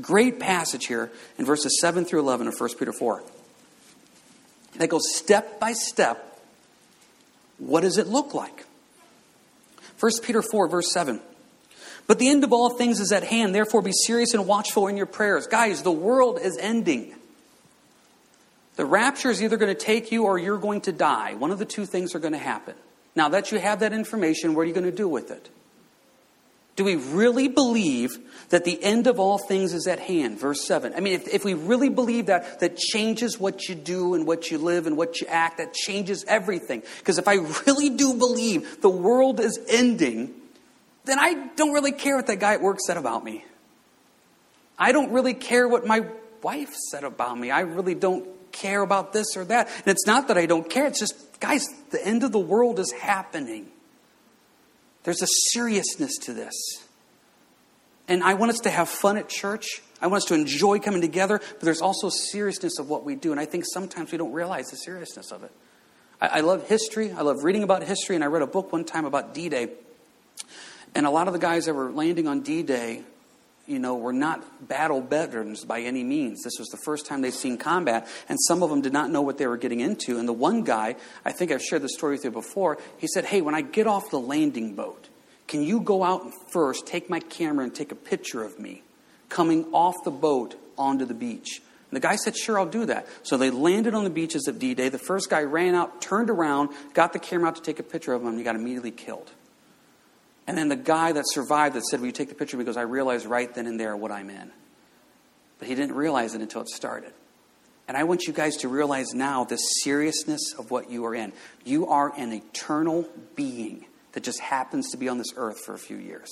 [0.00, 3.22] Great passage here in verses 7 through 11 of 1 Peter 4.
[4.78, 6.36] That goes step by step.
[7.58, 8.66] What does it look like?
[10.00, 11.20] 1 Peter 4, verse 7.
[12.08, 13.54] But the end of all things is at hand.
[13.54, 15.46] Therefore, be serious and watchful in your prayers.
[15.46, 17.14] Guys, the world is ending.
[18.74, 21.34] The rapture is either going to take you or you're going to die.
[21.34, 22.74] One of the two things are going to happen.
[23.16, 25.48] Now that you have that information, what are you going to do with it?
[26.76, 30.40] Do we really believe that the end of all things is at hand?
[30.40, 30.92] Verse 7.
[30.96, 34.50] I mean, if, if we really believe that, that changes what you do and what
[34.50, 36.82] you live and what you act, that changes everything.
[36.98, 37.34] Because if I
[37.66, 40.34] really do believe the world is ending,
[41.04, 43.44] then I don't really care what that guy at work said about me.
[44.76, 46.04] I don't really care what my
[46.42, 47.52] wife said about me.
[47.52, 49.68] I really don't care about this or that.
[49.68, 52.78] And it's not that I don't care, it's just Guys, the end of the world
[52.78, 53.68] is happening.
[55.02, 56.54] There's a seriousness to this.
[58.08, 59.82] And I want us to have fun at church.
[60.00, 63.30] I want us to enjoy coming together, but there's also seriousness of what we do.
[63.32, 65.52] And I think sometimes we don't realize the seriousness of it.
[66.20, 67.12] I, I love history.
[67.12, 68.14] I love reading about history.
[68.14, 69.70] And I read a book one time about D Day.
[70.94, 73.02] And a lot of the guys that were landing on D Day
[73.66, 76.42] you know, we were not battle veterans by any means.
[76.42, 79.22] This was the first time they'd seen combat, and some of them did not know
[79.22, 80.18] what they were getting into.
[80.18, 83.24] And the one guy, I think I've shared this story with you before, he said,
[83.24, 85.08] Hey, when I get off the landing boat,
[85.46, 88.82] can you go out and first take my camera and take a picture of me
[89.28, 91.62] coming off the boat onto the beach?
[91.90, 93.06] And the guy said, Sure, I'll do that.
[93.22, 94.88] So they landed on the beaches of D Day.
[94.88, 98.12] The first guy ran out, turned around, got the camera out to take a picture
[98.12, 99.30] of him, and he got immediately killed.
[100.46, 102.56] And then the guy that survived that said, Will you take the picture?
[102.56, 104.50] Because I realized right then and there what I'm in.
[105.58, 107.12] But he didn't realize it until it started.
[107.86, 111.32] And I want you guys to realize now the seriousness of what you are in.
[111.64, 115.78] You are an eternal being that just happens to be on this earth for a
[115.78, 116.30] few years.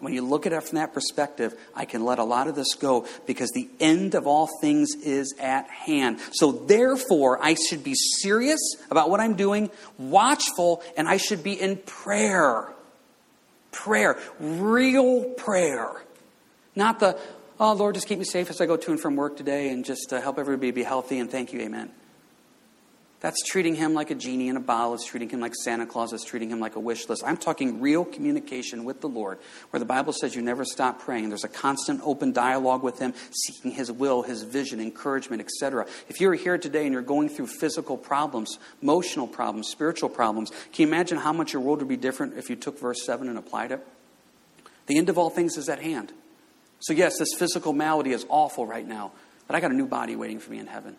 [0.00, 2.74] When you look at it from that perspective, I can let a lot of this
[2.74, 6.18] go because the end of all things is at hand.
[6.32, 11.58] So, therefore, I should be serious about what I'm doing, watchful, and I should be
[11.58, 12.68] in prayer
[13.74, 15.90] prayer, real prayer.
[16.76, 17.18] Not the,
[17.58, 19.84] oh, Lord, just keep me safe as I go to and from work today and
[19.84, 21.90] just uh, help everybody be healthy and thank you, amen.
[23.24, 24.92] That's treating him like a genie in a bottle.
[24.92, 26.12] It's treating him like Santa Claus.
[26.12, 27.24] It's treating him like a wish list.
[27.24, 29.38] I'm talking real communication with the Lord,
[29.70, 31.30] where the Bible says you never stop praying.
[31.30, 35.86] There's a constant open dialogue with him, seeking his will, his vision, encouragement, etc.
[36.06, 40.82] If you're here today and you're going through physical problems, emotional problems, spiritual problems, can
[40.82, 43.38] you imagine how much your world would be different if you took verse 7 and
[43.38, 43.80] applied it?
[44.84, 46.12] The end of all things is at hand.
[46.80, 49.12] So, yes, this physical malady is awful right now,
[49.46, 50.96] but I got a new body waiting for me in heaven.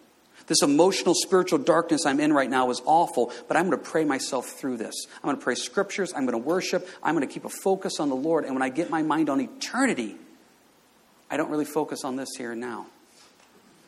[0.47, 4.05] This emotional, spiritual darkness I'm in right now is awful, but I'm going to pray
[4.05, 4.93] myself through this.
[5.15, 6.13] I'm going to pray scriptures.
[6.15, 6.87] I'm going to worship.
[7.01, 8.45] I'm going to keep a focus on the Lord.
[8.45, 10.15] And when I get my mind on eternity,
[11.31, 12.85] I don't really focus on this here and now.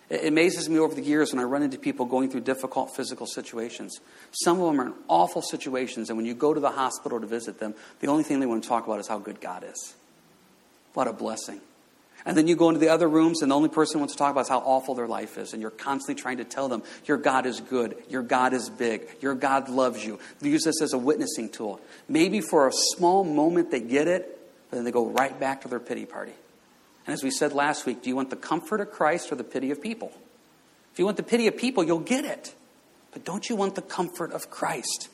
[0.10, 3.28] It amazes me over the years when I run into people going through difficult physical
[3.28, 4.00] situations.
[4.32, 7.28] Some of them are in awful situations, and when you go to the hospital to
[7.28, 9.96] visit them, the only thing they want to talk about is how good God is.
[10.94, 11.60] What a blessing.
[12.28, 14.32] And then you go into the other rooms, and the only person wants to talk
[14.32, 15.54] about is how awful their life is.
[15.54, 17.96] And you're constantly trying to tell them, Your God is good.
[18.10, 19.08] Your God is big.
[19.22, 20.20] Your God loves you.
[20.42, 21.80] use this as a witnessing tool.
[22.10, 24.38] Maybe for a small moment they get it,
[24.70, 26.34] but then they go right back to their pity party.
[27.06, 29.46] And as we said last week, do you want the comfort of Christ or the
[29.46, 30.12] pity of people?
[30.92, 32.54] If you want the pity of people, you'll get it.
[33.14, 35.08] But don't you want the comfort of Christ?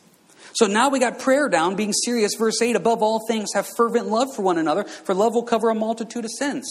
[0.56, 2.34] So now we got prayer down, being serious.
[2.34, 5.69] Verse 8 above all things, have fervent love for one another, for love will cover
[5.69, 6.67] a multitude of sins.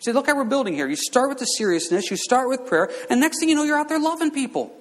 [0.00, 0.88] See, look how we're building here.
[0.88, 3.78] You start with the seriousness, you start with prayer, and next thing you know, you're
[3.78, 4.72] out there loving people.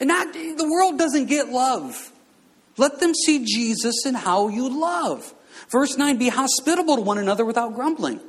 [0.00, 2.12] And not, the world doesn't get love.
[2.76, 5.34] Let them see Jesus and how you love.
[5.68, 8.20] Verse 9 be hospitable to one another without grumbling.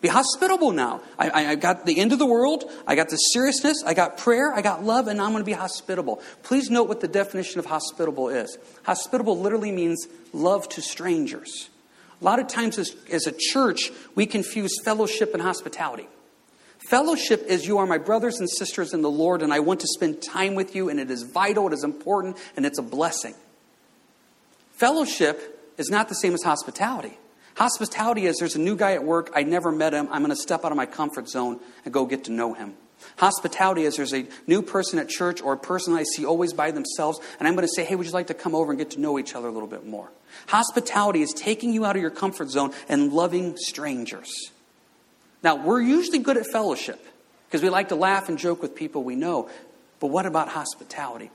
[0.00, 1.00] Be hospitable now.
[1.16, 2.64] I, I, I, got the end of the world.
[2.88, 3.84] I got the seriousness.
[3.86, 4.52] I got prayer.
[4.52, 6.20] I got love, and I'm going to be hospitable.
[6.42, 8.58] Please note what the definition of hospitable is.
[8.82, 11.70] Hospitable literally means love to strangers.
[12.22, 16.06] A lot of times, as, as a church, we confuse fellowship and hospitality.
[16.88, 19.88] Fellowship is you are my brothers and sisters in the Lord, and I want to
[19.88, 23.34] spend time with you, and it is vital, it is important, and it's a blessing.
[24.74, 27.18] Fellowship is not the same as hospitality.
[27.56, 30.40] Hospitality is there's a new guy at work, I never met him, I'm going to
[30.40, 32.74] step out of my comfort zone and go get to know him.
[33.16, 36.70] Hospitality is there's a new person at church or a person I see always by
[36.70, 38.90] themselves, and I'm going to say, hey, would you like to come over and get
[38.92, 40.10] to know each other a little bit more?
[40.48, 44.50] Hospitality is taking you out of your comfort zone and loving strangers.
[45.42, 47.04] Now, we're usually good at fellowship
[47.46, 49.50] because we like to laugh and joke with people we know,
[50.00, 51.30] but what about hospitality?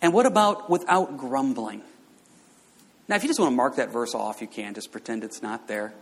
[0.00, 1.82] And what about without grumbling?
[3.08, 4.74] Now, if you just want to mark that verse off, you can.
[4.74, 5.92] Just pretend it's not there.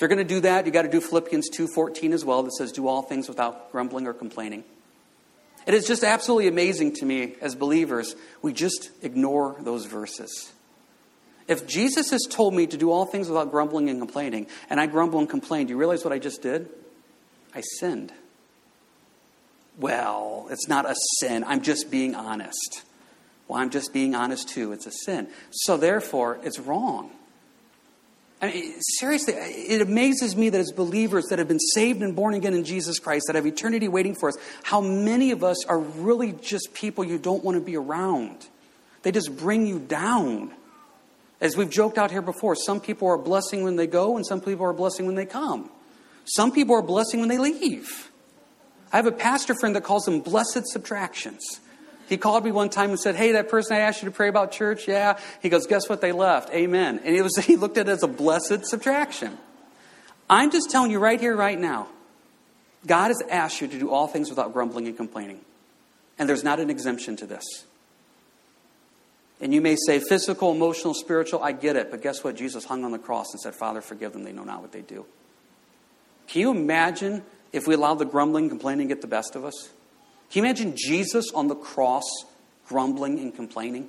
[0.00, 2.54] If you're going to do that, you've got to do Philippians 2:14 as well that
[2.54, 4.64] says do all things without grumbling or complaining.
[5.66, 10.52] It is just absolutely amazing to me as believers, we just ignore those verses.
[11.48, 14.86] If Jesus has told me to do all things without grumbling and complaining, and I
[14.86, 16.70] grumble and complain, do you realize what I just did?
[17.54, 18.10] I sinned.
[19.78, 21.44] Well, it's not a sin.
[21.44, 22.84] I'm just being honest.
[23.48, 24.72] Well, I'm just being honest too.
[24.72, 25.28] It's a sin.
[25.50, 27.10] So therefore, it's wrong.
[28.42, 32.32] I mean, seriously, it amazes me that as believers that have been saved and born
[32.32, 35.78] again in Jesus Christ, that have eternity waiting for us, how many of us are
[35.78, 38.46] really just people you don't want to be around.
[39.02, 40.52] They just bring you down.
[41.40, 44.40] As we've joked out here before, some people are blessing when they go, and some
[44.40, 45.70] people are blessing when they come.
[46.24, 48.10] Some people are blessing when they leave.
[48.92, 51.60] I have a pastor friend that calls them blessed subtractions.
[52.10, 54.28] He called me one time and said, Hey, that person I asked you to pray
[54.28, 55.16] about church, yeah.
[55.40, 56.00] He goes, Guess what?
[56.00, 56.52] They left.
[56.52, 57.00] Amen.
[57.04, 59.38] And it was, he looked at it as a blessed subtraction.
[60.28, 61.86] I'm just telling you right here, right now,
[62.84, 65.40] God has asked you to do all things without grumbling and complaining.
[66.18, 67.44] And there's not an exemption to this.
[69.40, 71.92] And you may say physical, emotional, spiritual, I get it.
[71.92, 72.36] But guess what?
[72.36, 74.24] Jesus hung on the cross and said, Father, forgive them.
[74.24, 75.06] They know not what they do.
[76.26, 79.70] Can you imagine if we allowed the grumbling, complaining to get the best of us?
[80.30, 82.04] Can you imagine Jesus on the cross
[82.66, 83.88] grumbling and complaining?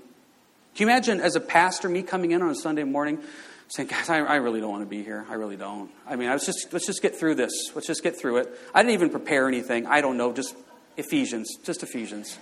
[0.74, 3.20] Can you imagine as a pastor, me coming in on a Sunday morning
[3.68, 5.26] saying, guys, I, I, really don't want to be here.
[5.30, 5.92] I really don't.
[6.08, 7.54] I mean, I was just, let's just get through this.
[7.76, 8.60] Let's just get through it.
[8.74, 9.86] I didn't even prepare anything.
[9.86, 10.56] I don't know, just
[10.98, 12.38] Ephesians, just Ephesians.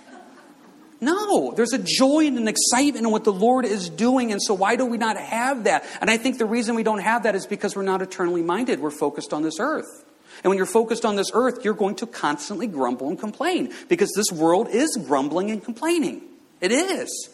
[1.00, 4.54] No, there's a joy and an excitement in what the Lord is doing, and so
[4.54, 5.84] why do we not have that?
[6.00, 8.80] And I think the reason we don't have that is because we're not eternally minded.
[8.80, 10.04] We're focused on this earth.
[10.42, 14.10] And when you're focused on this earth, you're going to constantly grumble and complain because
[14.16, 16.22] this world is grumbling and complaining.
[16.60, 17.28] It is.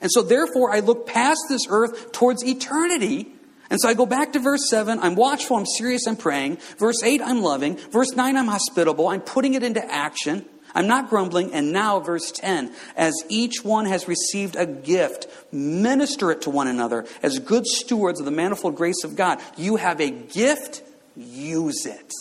[0.00, 3.28] And so, therefore, I look past this earth towards eternity.
[3.70, 4.98] And so I go back to verse 7.
[4.98, 6.58] I'm watchful, I'm serious, I'm praying.
[6.78, 7.76] Verse 8, I'm loving.
[7.76, 9.08] Verse 9, I'm hospitable.
[9.08, 10.44] I'm putting it into action.
[10.74, 11.54] I'm not grumbling.
[11.54, 16.66] And now, verse 10, as each one has received a gift, minister it to one
[16.66, 19.40] another as good stewards of the manifold grace of God.
[19.56, 20.82] You have a gift,
[21.16, 22.12] use it.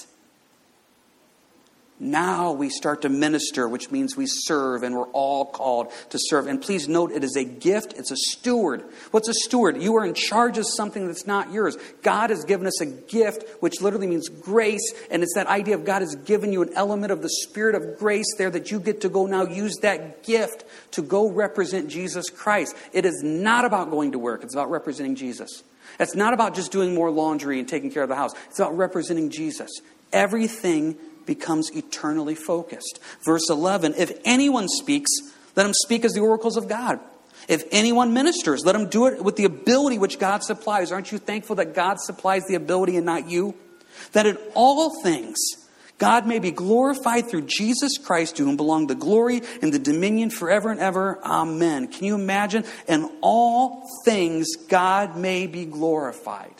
[2.03, 6.47] Now we start to minister, which means we serve, and we're all called to serve.
[6.47, 8.83] And please note, it is a gift, it's a steward.
[9.11, 9.79] What's a steward?
[9.79, 11.77] You are in charge of something that's not yours.
[12.01, 15.85] God has given us a gift, which literally means grace, and it's that idea of
[15.85, 19.01] God has given you an element of the Spirit of grace there that you get
[19.01, 22.75] to go now use that gift to go represent Jesus Christ.
[22.93, 25.61] It is not about going to work, it's about representing Jesus.
[25.99, 28.75] It's not about just doing more laundry and taking care of the house, it's about
[28.75, 29.69] representing Jesus.
[30.11, 30.97] Everything
[31.33, 32.99] becomes eternally focused.
[33.23, 35.09] Verse 11 If anyone speaks,
[35.55, 36.99] let him speak as the oracles of God.
[37.47, 40.91] If anyone ministers, let him do it with the ability which God supplies.
[40.91, 43.55] Aren't you thankful that God supplies the ability and not you?
[44.11, 45.37] That in all things,
[45.97, 50.31] God may be glorified through Jesus Christ, to whom belong the glory and the dominion
[50.31, 51.23] forever and ever.
[51.23, 51.87] Amen.
[51.87, 52.65] Can you imagine?
[52.87, 56.55] In all things, God may be glorified.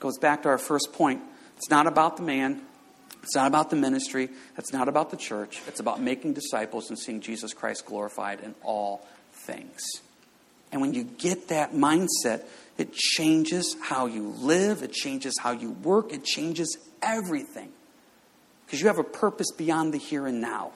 [0.00, 1.22] Goes back to our first point.
[1.56, 2.62] It's not about the man,
[3.22, 5.60] it's not about the ministry, it's not about the church.
[5.66, 9.80] It's about making disciples and seeing Jesus Christ glorified in all things.
[10.70, 12.44] And when you get that mindset,
[12.76, 17.72] it changes how you live, it changes how you work, it changes everything.
[18.66, 20.72] Because you have a purpose beyond the here and now.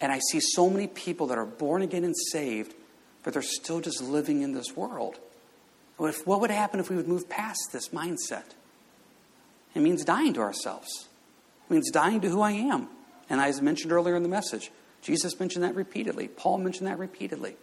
[0.00, 2.74] And I see so many people that are born again and saved,
[3.22, 5.18] but they're still just living in this world.
[5.96, 8.44] What would happen if we would move past this mindset?
[9.74, 11.08] It means dying to ourselves.
[11.68, 12.88] It means dying to who I am.
[13.30, 16.28] And as mentioned earlier in the message, Jesus mentioned that repeatedly.
[16.28, 17.56] Paul mentioned that repeatedly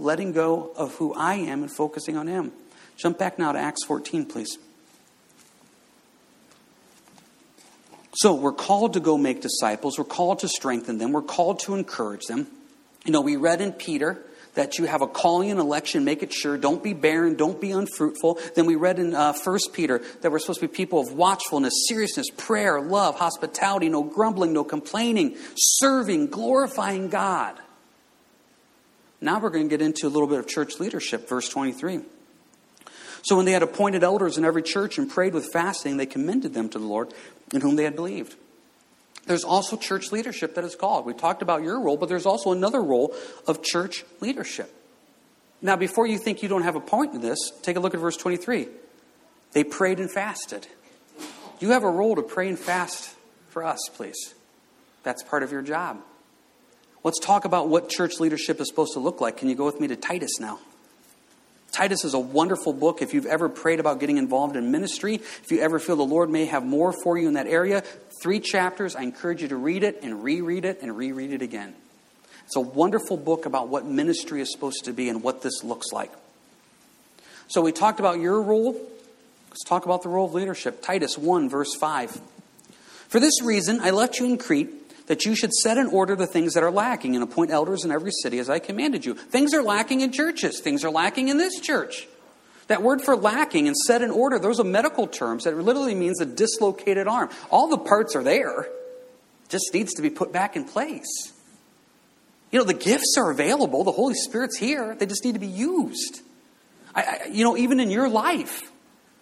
[0.00, 2.52] letting go of who I am and focusing on Him.
[2.96, 4.58] Jump back now to Acts 14, please.
[8.14, 9.96] So, we're called to go make disciples.
[9.96, 11.12] We're called to strengthen them.
[11.12, 12.48] We're called to encourage them.
[13.04, 14.18] You know, we read in Peter
[14.54, 16.04] that you have a calling and election.
[16.04, 16.56] Make it sure.
[16.56, 17.36] Don't be barren.
[17.36, 18.38] Don't be unfruitful.
[18.54, 21.72] Then we read in uh, 1 Peter that we're supposed to be people of watchfulness,
[21.88, 27.58] seriousness, prayer, love, hospitality, no grumbling, no complaining, serving, glorifying God.
[29.20, 32.00] Now we're going to get into a little bit of church leadership, verse 23.
[33.22, 36.54] So when they had appointed elders in every church and prayed with fasting, they commended
[36.54, 37.12] them to the Lord
[37.52, 38.34] in whom they had believed.
[39.30, 41.06] There's also church leadership that is called.
[41.06, 43.14] We talked about your role, but there's also another role
[43.46, 44.74] of church leadership.
[45.62, 48.00] Now, before you think you don't have a point in this, take a look at
[48.00, 48.66] verse 23.
[49.52, 50.66] They prayed and fasted.
[51.60, 53.14] You have a role to pray and fast
[53.50, 54.34] for us, please.
[55.04, 56.00] That's part of your job.
[57.04, 59.36] Let's talk about what church leadership is supposed to look like.
[59.36, 60.58] Can you go with me to Titus now?
[61.70, 63.02] Titus is a wonderful book.
[63.02, 66.30] If you've ever prayed about getting involved in ministry, if you ever feel the Lord
[66.30, 67.82] may have more for you in that area,
[68.22, 68.96] three chapters.
[68.96, 71.74] I encourage you to read it and reread it and reread it again.
[72.44, 75.92] It's a wonderful book about what ministry is supposed to be and what this looks
[75.92, 76.10] like.
[77.48, 78.72] So we talked about your role.
[79.48, 80.82] Let's talk about the role of leadership.
[80.82, 82.20] Titus 1, verse 5.
[83.08, 84.79] For this reason, I left you in Crete
[85.10, 87.90] that you should set in order the things that are lacking and appoint elders in
[87.90, 89.14] every city as I commanded you.
[89.14, 92.06] Things are lacking in churches, things are lacking in this church.
[92.68, 96.20] That word for lacking and set in order, those are medical terms that literally means
[96.20, 97.28] a dislocated arm.
[97.50, 98.68] All the parts are there,
[99.48, 101.32] just needs to be put back in place.
[102.52, 105.48] You know, the gifts are available, the Holy Spirit's here, they just need to be
[105.48, 106.20] used.
[106.94, 108.69] I, I, you know, even in your life,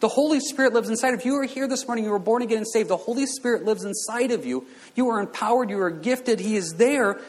[0.01, 1.15] the Holy Spirit lives inside.
[1.15, 3.65] If you are here this morning, you were born again and saved, the Holy Spirit
[3.65, 4.67] lives inside of you.
[4.95, 7.21] You are empowered, you are gifted, He is there.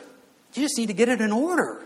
[0.54, 1.82] You just need to get it in order.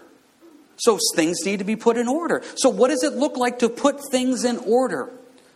[0.78, 2.42] So things need to be put in order.
[2.56, 5.10] So, what does it look like to put things in order?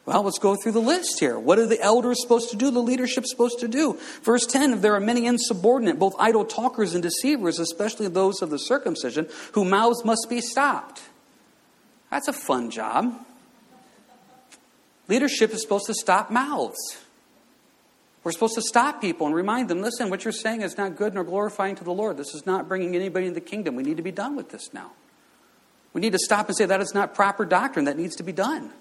[0.06, 1.38] Well, let's go through the list here.
[1.38, 2.72] What are the elders supposed to do?
[2.72, 4.00] The leadership supposed to do?
[4.24, 8.50] Verse 10 If there are many insubordinate, both idle talkers and deceivers, especially those of
[8.50, 11.02] the circumcision, whose mouths must be stopped.
[12.10, 13.20] That's a fun job.
[15.08, 16.98] Leadership is supposed to stop mouths.
[18.24, 21.13] We're supposed to stop people and remind them listen, what you're saying is not good
[21.13, 22.17] nor glorifying to the Lord.
[22.17, 23.76] This is not bringing anybody into the kingdom.
[23.76, 24.91] We need to be done with this now.
[25.93, 27.86] We need to stop and say that is not proper doctrine.
[27.86, 28.72] That needs to be done.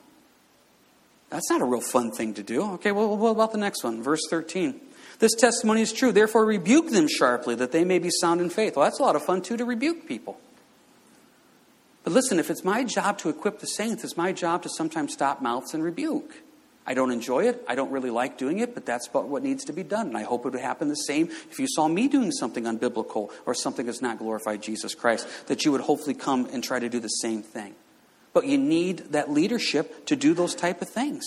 [1.31, 2.73] That's not a real fun thing to do.
[2.75, 4.03] Okay, well, what about the next one?
[4.03, 4.81] Verse 13.
[5.19, 6.13] This testimony is true.
[6.13, 8.77] Therefore, rebuke them sharply that they may be sound in faith.
[8.77, 10.39] Well, that's a lot of fun, too, to rebuke people.
[12.07, 15.13] But listen, if it's my job to equip the saints, it's my job to sometimes
[15.13, 16.37] stop mouths and rebuke.
[16.87, 17.65] I don't enjoy it.
[17.67, 20.07] I don't really like doing it, but that's what needs to be done.
[20.07, 23.33] And I hope it would happen the same if you saw me doing something unbiblical
[23.45, 26.89] or something that's not glorified Jesus Christ, that you would hopefully come and try to
[26.89, 27.75] do the same thing.
[28.33, 31.25] But you need that leadership to do those type of things.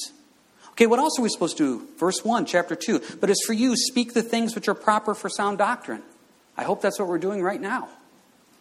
[0.69, 1.87] Okay, what else are we supposed to do?
[1.97, 3.17] Verse 1, chapter 2.
[3.19, 6.03] But as for you, speak the things which are proper for sound doctrine.
[6.55, 7.89] I hope that's what we're doing right now,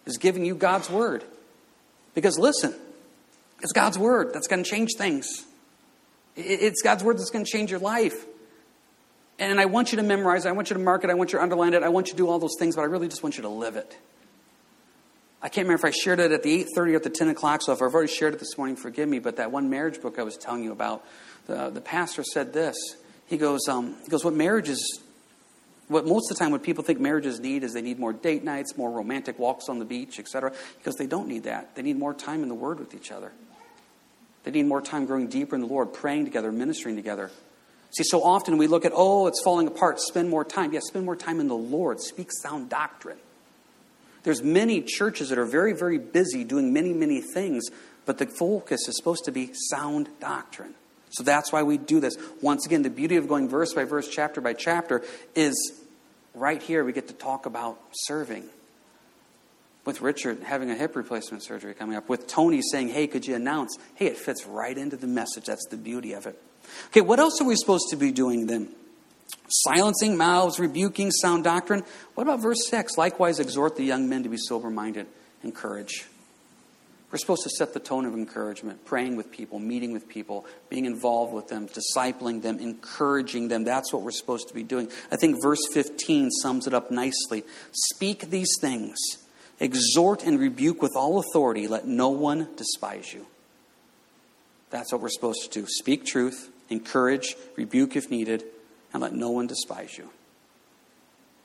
[0.04, 1.22] is giving you God's word.
[2.18, 2.74] Because listen,
[3.62, 5.46] it's God's word that's going to change things.
[6.34, 8.26] It's God's word that's going to change your life.
[9.38, 10.48] And I want you to memorize it.
[10.48, 11.10] I want you to mark it.
[11.10, 11.84] I want you to underline it.
[11.84, 13.48] I want you to do all those things, but I really just want you to
[13.48, 13.96] live it.
[15.40, 17.62] I can't remember if I shared it at the 8.30 or at the 10 o'clock,
[17.62, 20.18] so if I've already shared it this morning, forgive me, but that one marriage book
[20.18, 21.06] I was telling you about,
[21.46, 22.76] the, the pastor said this.
[23.26, 25.00] He goes, um, he goes, what marriage is
[25.88, 28.44] what most of the time, what people think marriages need is they need more date
[28.44, 30.52] nights, more romantic walks on the beach, etc.
[30.78, 31.74] Because they don't need that.
[31.74, 33.32] They need more time in the Word with each other.
[34.44, 37.30] They need more time growing deeper in the Lord, praying together, ministering together.
[37.90, 39.98] See, so often we look at, oh, it's falling apart.
[40.00, 40.72] Spend more time.
[40.72, 42.00] Yes, spend more time in the Lord.
[42.00, 43.18] Speak sound doctrine.
[44.24, 47.64] There's many churches that are very, very busy doing many, many things,
[48.04, 50.74] but the focus is supposed to be sound doctrine.
[51.10, 52.16] So that's why we do this.
[52.42, 55.02] Once again, the beauty of going verse by verse, chapter by chapter,
[55.34, 55.77] is
[56.38, 58.44] right here we get to talk about serving.
[59.84, 63.34] With Richard having a hip replacement surgery coming up, with Tony saying, Hey, could you
[63.34, 63.78] announce?
[63.94, 65.46] Hey, it fits right into the message.
[65.46, 66.40] That's the beauty of it.
[66.88, 68.68] Okay, what else are we supposed to be doing then?
[69.48, 71.82] Silencing mouths, rebuking sound doctrine.
[72.14, 72.98] What about verse 6?
[72.98, 75.06] Likewise, exhort the young men to be sober minded,
[75.42, 76.06] and encourage.
[77.10, 80.84] We're supposed to set the tone of encouragement, praying with people, meeting with people, being
[80.84, 83.64] involved with them, discipling them, encouraging them.
[83.64, 84.90] That's what we're supposed to be doing.
[85.10, 87.44] I think verse 15 sums it up nicely.
[87.72, 88.98] Speak these things,
[89.58, 93.26] exhort and rebuke with all authority, let no one despise you.
[94.68, 95.66] That's what we're supposed to do.
[95.66, 98.44] Speak truth, encourage, rebuke if needed,
[98.92, 100.10] and let no one despise you.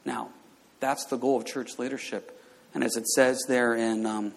[0.04, 0.30] Now,
[0.82, 2.38] that's the goal of church leadership.
[2.74, 4.34] And as it says there in um,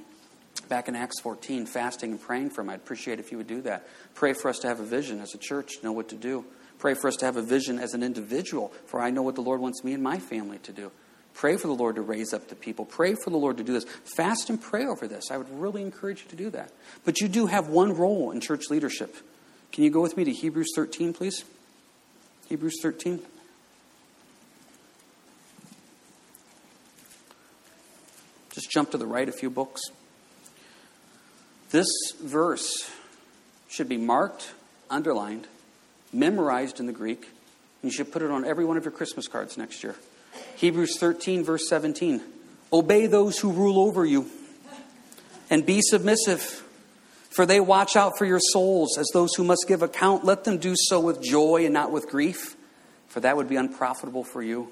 [0.60, 2.70] back in Acts 14, fasting and praying for them.
[2.70, 3.86] I'd appreciate if you would do that.
[4.14, 6.44] Pray for us to have a vision as a church, know what to do.
[6.78, 9.42] Pray for us to have a vision as an individual, for I know what the
[9.42, 10.90] Lord wants me and my family to do.
[11.34, 12.84] Pray for the Lord to raise up the people.
[12.84, 13.84] Pray for the Lord to do this.
[14.16, 15.30] Fast and pray over this.
[15.30, 16.72] I would really encourage you to do that.
[17.04, 19.14] But you do have one role in church leadership.
[19.70, 21.44] Can you go with me to Hebrews 13, please?
[22.48, 23.20] Hebrews 13.
[28.54, 29.82] Just jump to the right a few books.
[31.70, 31.86] This
[32.22, 32.90] verse
[33.68, 34.52] should be marked,
[34.88, 35.46] underlined,
[36.12, 37.28] memorized in the Greek.
[37.82, 39.96] You should put it on every one of your Christmas cards next year.
[40.56, 42.20] Hebrews 13, verse 17.
[42.72, 44.26] Obey those who rule over you
[45.50, 46.42] and be submissive,
[47.30, 50.24] for they watch out for your souls as those who must give account.
[50.24, 52.56] Let them do so with joy and not with grief,
[53.08, 54.68] for that would be unprofitable for you.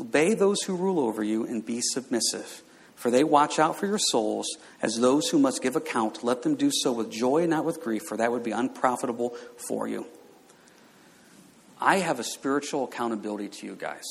[0.00, 2.62] Obey those who rule over you and be submissive.
[2.96, 4.46] For they watch out for your souls
[4.82, 6.24] as those who must give account.
[6.24, 9.36] Let them do so with joy, not with grief, for that would be unprofitable
[9.68, 10.06] for you.
[11.80, 14.04] I have a spiritual accountability to you guys.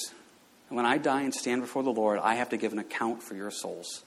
[0.70, 3.24] And when I die and stand before the Lord, I have to give an account
[3.24, 4.04] for your souls.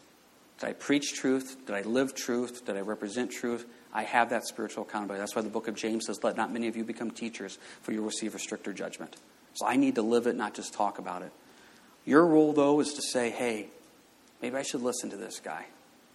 [0.60, 1.56] Did I preach truth?
[1.66, 2.64] Did I live truth?
[2.64, 3.66] Did I represent truth?
[3.92, 5.20] I have that spiritual accountability.
[5.20, 7.92] That's why the book of James says, Let not many of you become teachers, for
[7.92, 9.16] you will receive a stricter judgment.
[9.54, 11.32] So I need to live it, not just talk about it.
[12.04, 13.68] Your role, though, is to say, Hey,
[14.42, 15.66] maybe I should listen to this guy.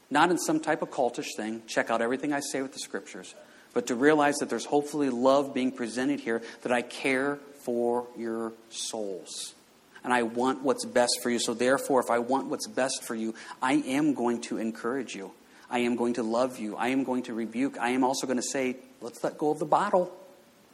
[0.09, 3.33] Not in some type of cultish thing, check out everything I say with the scriptures,
[3.73, 8.53] but to realize that there's hopefully love being presented here, that I care for your
[8.69, 9.55] souls.
[10.03, 11.39] And I want what's best for you.
[11.39, 15.31] So, therefore, if I want what's best for you, I am going to encourage you.
[15.69, 16.75] I am going to love you.
[16.75, 17.77] I am going to rebuke.
[17.79, 20.13] I am also going to say, let's let go of the bottle.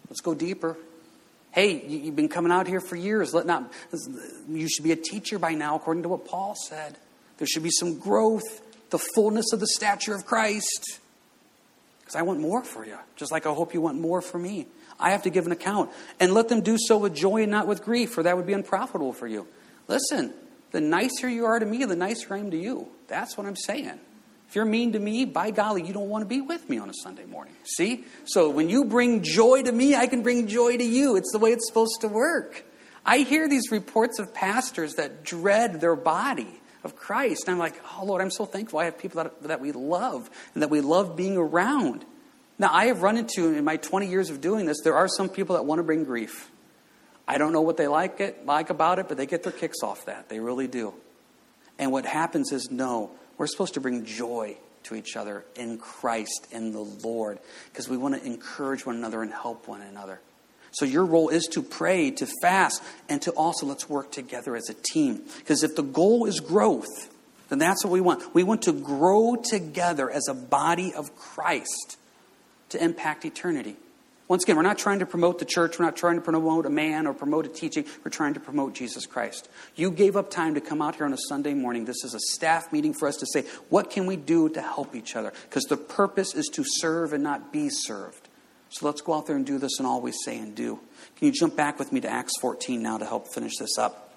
[0.09, 0.75] Let's go deeper.
[1.51, 3.33] Hey, you've been coming out here for years.
[3.33, 3.71] Let not,
[4.49, 6.97] you should be a teacher by now, according to what Paul said.
[7.39, 8.61] There should be some growth,
[8.91, 10.99] the fullness of the stature of Christ.
[12.01, 14.67] Because I want more for you, just like I hope you want more for me.
[14.99, 15.89] I have to give an account.
[16.19, 18.53] And let them do so with joy and not with grief, for that would be
[18.53, 19.47] unprofitable for you.
[19.87, 20.33] Listen,
[20.71, 22.89] the nicer you are to me, the nicer I am to you.
[23.07, 23.99] That's what I'm saying.
[24.49, 26.89] If you're mean to me, by golly, you don't want to be with me on
[26.89, 27.53] a Sunday morning.
[27.63, 28.03] See?
[28.25, 31.15] So when you bring joy to me, I can bring joy to you.
[31.15, 32.65] It's the way it's supposed to work.
[33.05, 37.47] I hear these reports of pastors that dread their body of Christ.
[37.47, 40.29] And I'm like, oh, Lord, I'm so thankful I have people that, that we love
[40.53, 42.05] and that we love being around.
[42.57, 45.29] Now, I have run into, in my 20 years of doing this, there are some
[45.29, 46.51] people that want to bring grief.
[47.27, 49.83] I don't know what they like, it, like about it, but they get their kicks
[49.83, 50.29] off that.
[50.29, 50.93] They really do.
[51.77, 56.47] And what happens is, no, we're supposed to bring joy to each other in Christ,
[56.51, 57.39] in the Lord,
[57.71, 60.19] because we want to encourage one another and help one another.
[60.71, 64.69] So your role is to pray, to fast, and to also let's work together as
[64.69, 65.21] a team.
[65.39, 66.87] Because if the goal is growth,
[67.49, 68.33] then that's what we want.
[68.33, 71.97] We want to grow together as a body of Christ
[72.69, 73.75] to impact eternity.
[74.27, 75.79] Once again, we're not trying to promote the church.
[75.79, 77.83] We're not trying to promote a man or promote a teaching.
[78.05, 79.49] We're trying to promote Jesus Christ.
[79.75, 81.85] You gave up time to come out here on a Sunday morning.
[81.85, 84.95] This is a staff meeting for us to say, what can we do to help
[84.95, 85.33] each other?
[85.49, 88.28] Because the purpose is to serve and not be served.
[88.69, 90.79] So let's go out there and do this and always say and do.
[91.17, 94.09] Can you jump back with me to Acts 14 now to help finish this up?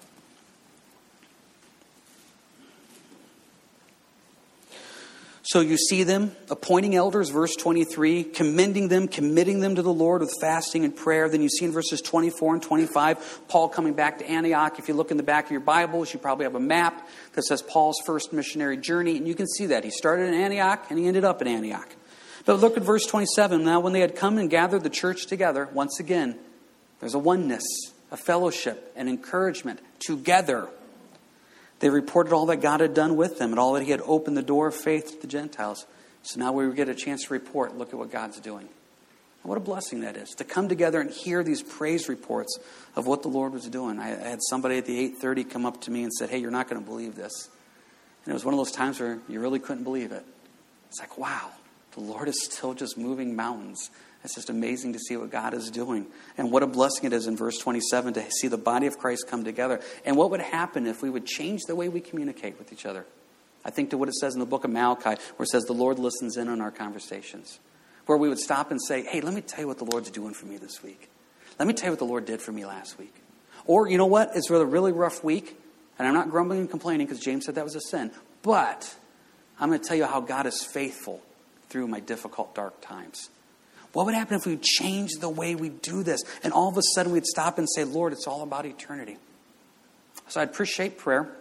[5.45, 10.21] So you see them appointing elders, verse 23, commending them, committing them to the Lord
[10.21, 11.27] with fasting and prayer.
[11.27, 14.79] Then you see in verses 24 and 25, Paul coming back to Antioch.
[14.79, 17.43] If you look in the back of your Bibles, you probably have a map that
[17.43, 19.83] says Paul's first missionary journey, and you can see that.
[19.83, 21.89] He started in Antioch and he ended up in Antioch.
[22.45, 23.63] But look at verse 27.
[23.63, 26.37] Now, when they had come and gathered the church together, once again,
[26.99, 27.63] there's a oneness,
[28.11, 30.67] a fellowship, an encouragement together.
[31.79, 34.37] They reported all that God had done with them and all that He had opened
[34.37, 35.85] the door of faith to the Gentiles.
[36.21, 38.67] So now we get a chance to report look at what God's doing.
[38.67, 42.57] And what a blessing that is to come together and hear these praise reports
[42.95, 43.99] of what the Lord was doing.
[43.99, 46.51] I, I had somebody at the 8:30 come up to me and said, "Hey, you're
[46.51, 47.49] not going to believe this."
[48.25, 50.25] And it was one of those times where you really couldn't believe it.
[50.87, 51.51] It's like, wow,
[51.95, 53.89] the Lord is still just moving mountains.
[54.23, 56.07] It's just amazing to see what God is doing.
[56.37, 59.25] And what a blessing it is in verse 27 to see the body of Christ
[59.27, 59.81] come together.
[60.05, 63.05] And what would happen if we would change the way we communicate with each other?
[63.65, 65.73] I think to what it says in the book of Malachi, where it says the
[65.73, 67.59] Lord listens in on our conversations
[68.05, 70.33] where we would stop and say, Hey, let me tell you what the Lord's doing
[70.33, 71.09] for me this week.
[71.59, 73.13] Let me tell you what the Lord did for me last week.
[73.65, 74.31] Or, you know what?
[74.35, 75.57] It's a really rough week,
[75.97, 78.11] and I'm not grumbling and complaining because James said that was a sin.
[78.41, 78.93] But
[79.59, 81.21] I'm going to tell you how God is faithful
[81.73, 83.31] through my difficult, dark times.
[83.93, 86.21] What would happen if we changed the way we do this?
[86.43, 89.17] And all of a sudden we'd stop and say, Lord, it's all about eternity.
[90.27, 91.35] So I'd appreciate prayer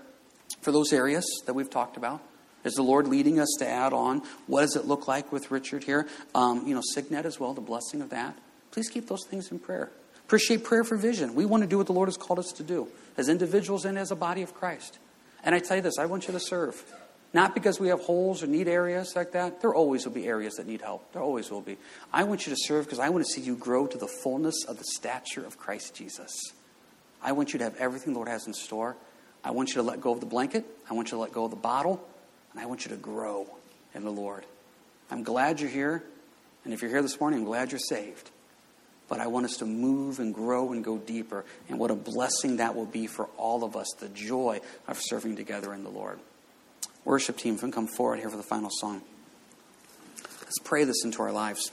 [0.63, 2.23] for those areas that we've talked about.
[2.65, 4.23] Is the Lord leading us to add on?
[4.47, 6.09] What does it look like with Richard here?
[6.35, 8.35] Um, you know, Cygnet as well, the blessing of that.
[8.71, 9.91] Please keep those things in prayer.
[10.25, 11.35] Appreciate prayer for vision.
[11.35, 13.99] We want to do what the Lord has called us to do as individuals and
[13.99, 14.99] as a body of Christ.
[15.45, 16.83] And I tell you this I want you to serve.
[17.35, 19.63] Not because we have holes or need areas like that.
[19.63, 21.13] There always will be areas that need help.
[21.13, 21.79] There always will be.
[22.13, 24.65] I want you to serve because I want to see you grow to the fullness
[24.65, 26.53] of the stature of Christ Jesus.
[27.23, 28.97] I want you to have everything the Lord has in store.
[29.43, 30.67] I want you to let go of the blanket.
[30.91, 32.07] I want you to let go of the bottle.
[32.53, 33.47] And I want you to grow
[33.95, 34.45] in the Lord.
[35.11, 36.03] I'm glad you're here.
[36.65, 38.31] And if you're here this morning, I'm glad you're saved.
[39.09, 41.45] But I want us to move and grow and go deeper.
[41.69, 45.37] And what a blessing that will be for all of us the joy of serving
[45.37, 46.19] together in the Lord.
[47.05, 49.03] Worship team, can come forward here for the final song.
[50.41, 51.71] Let's pray this into our lives.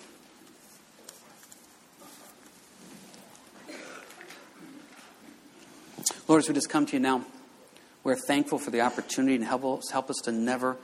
[6.27, 7.25] Lord, as we just come to you now.
[8.03, 10.77] We're thankful for the opportunity and help us, help us to never,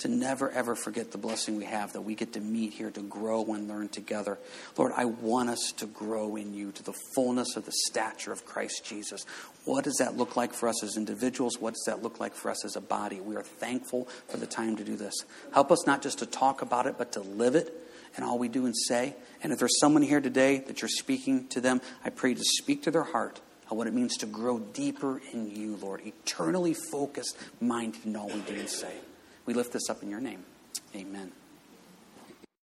[0.00, 3.02] to never ever forget the blessing we have that we get to meet here to
[3.02, 4.38] grow and learn together.
[4.76, 8.44] Lord, I want us to grow in you to the fullness of the stature of
[8.44, 9.24] Christ Jesus.
[9.64, 11.58] What does that look like for us as individuals?
[11.60, 13.20] What does that look like for us as a body?
[13.20, 15.14] We are thankful for the time to do this.
[15.52, 17.74] Help us not just to talk about it, but to live it
[18.16, 19.14] and all we do and say.
[19.42, 22.84] And if there's someone here today that you're speaking to them, I pray to speak
[22.84, 23.40] to their heart
[23.70, 26.00] on what it means to grow deeper in you, Lord.
[26.04, 28.94] Eternally focused, minded in all we do and say.
[29.50, 30.44] We lift this up in your name.
[30.94, 31.32] Amen.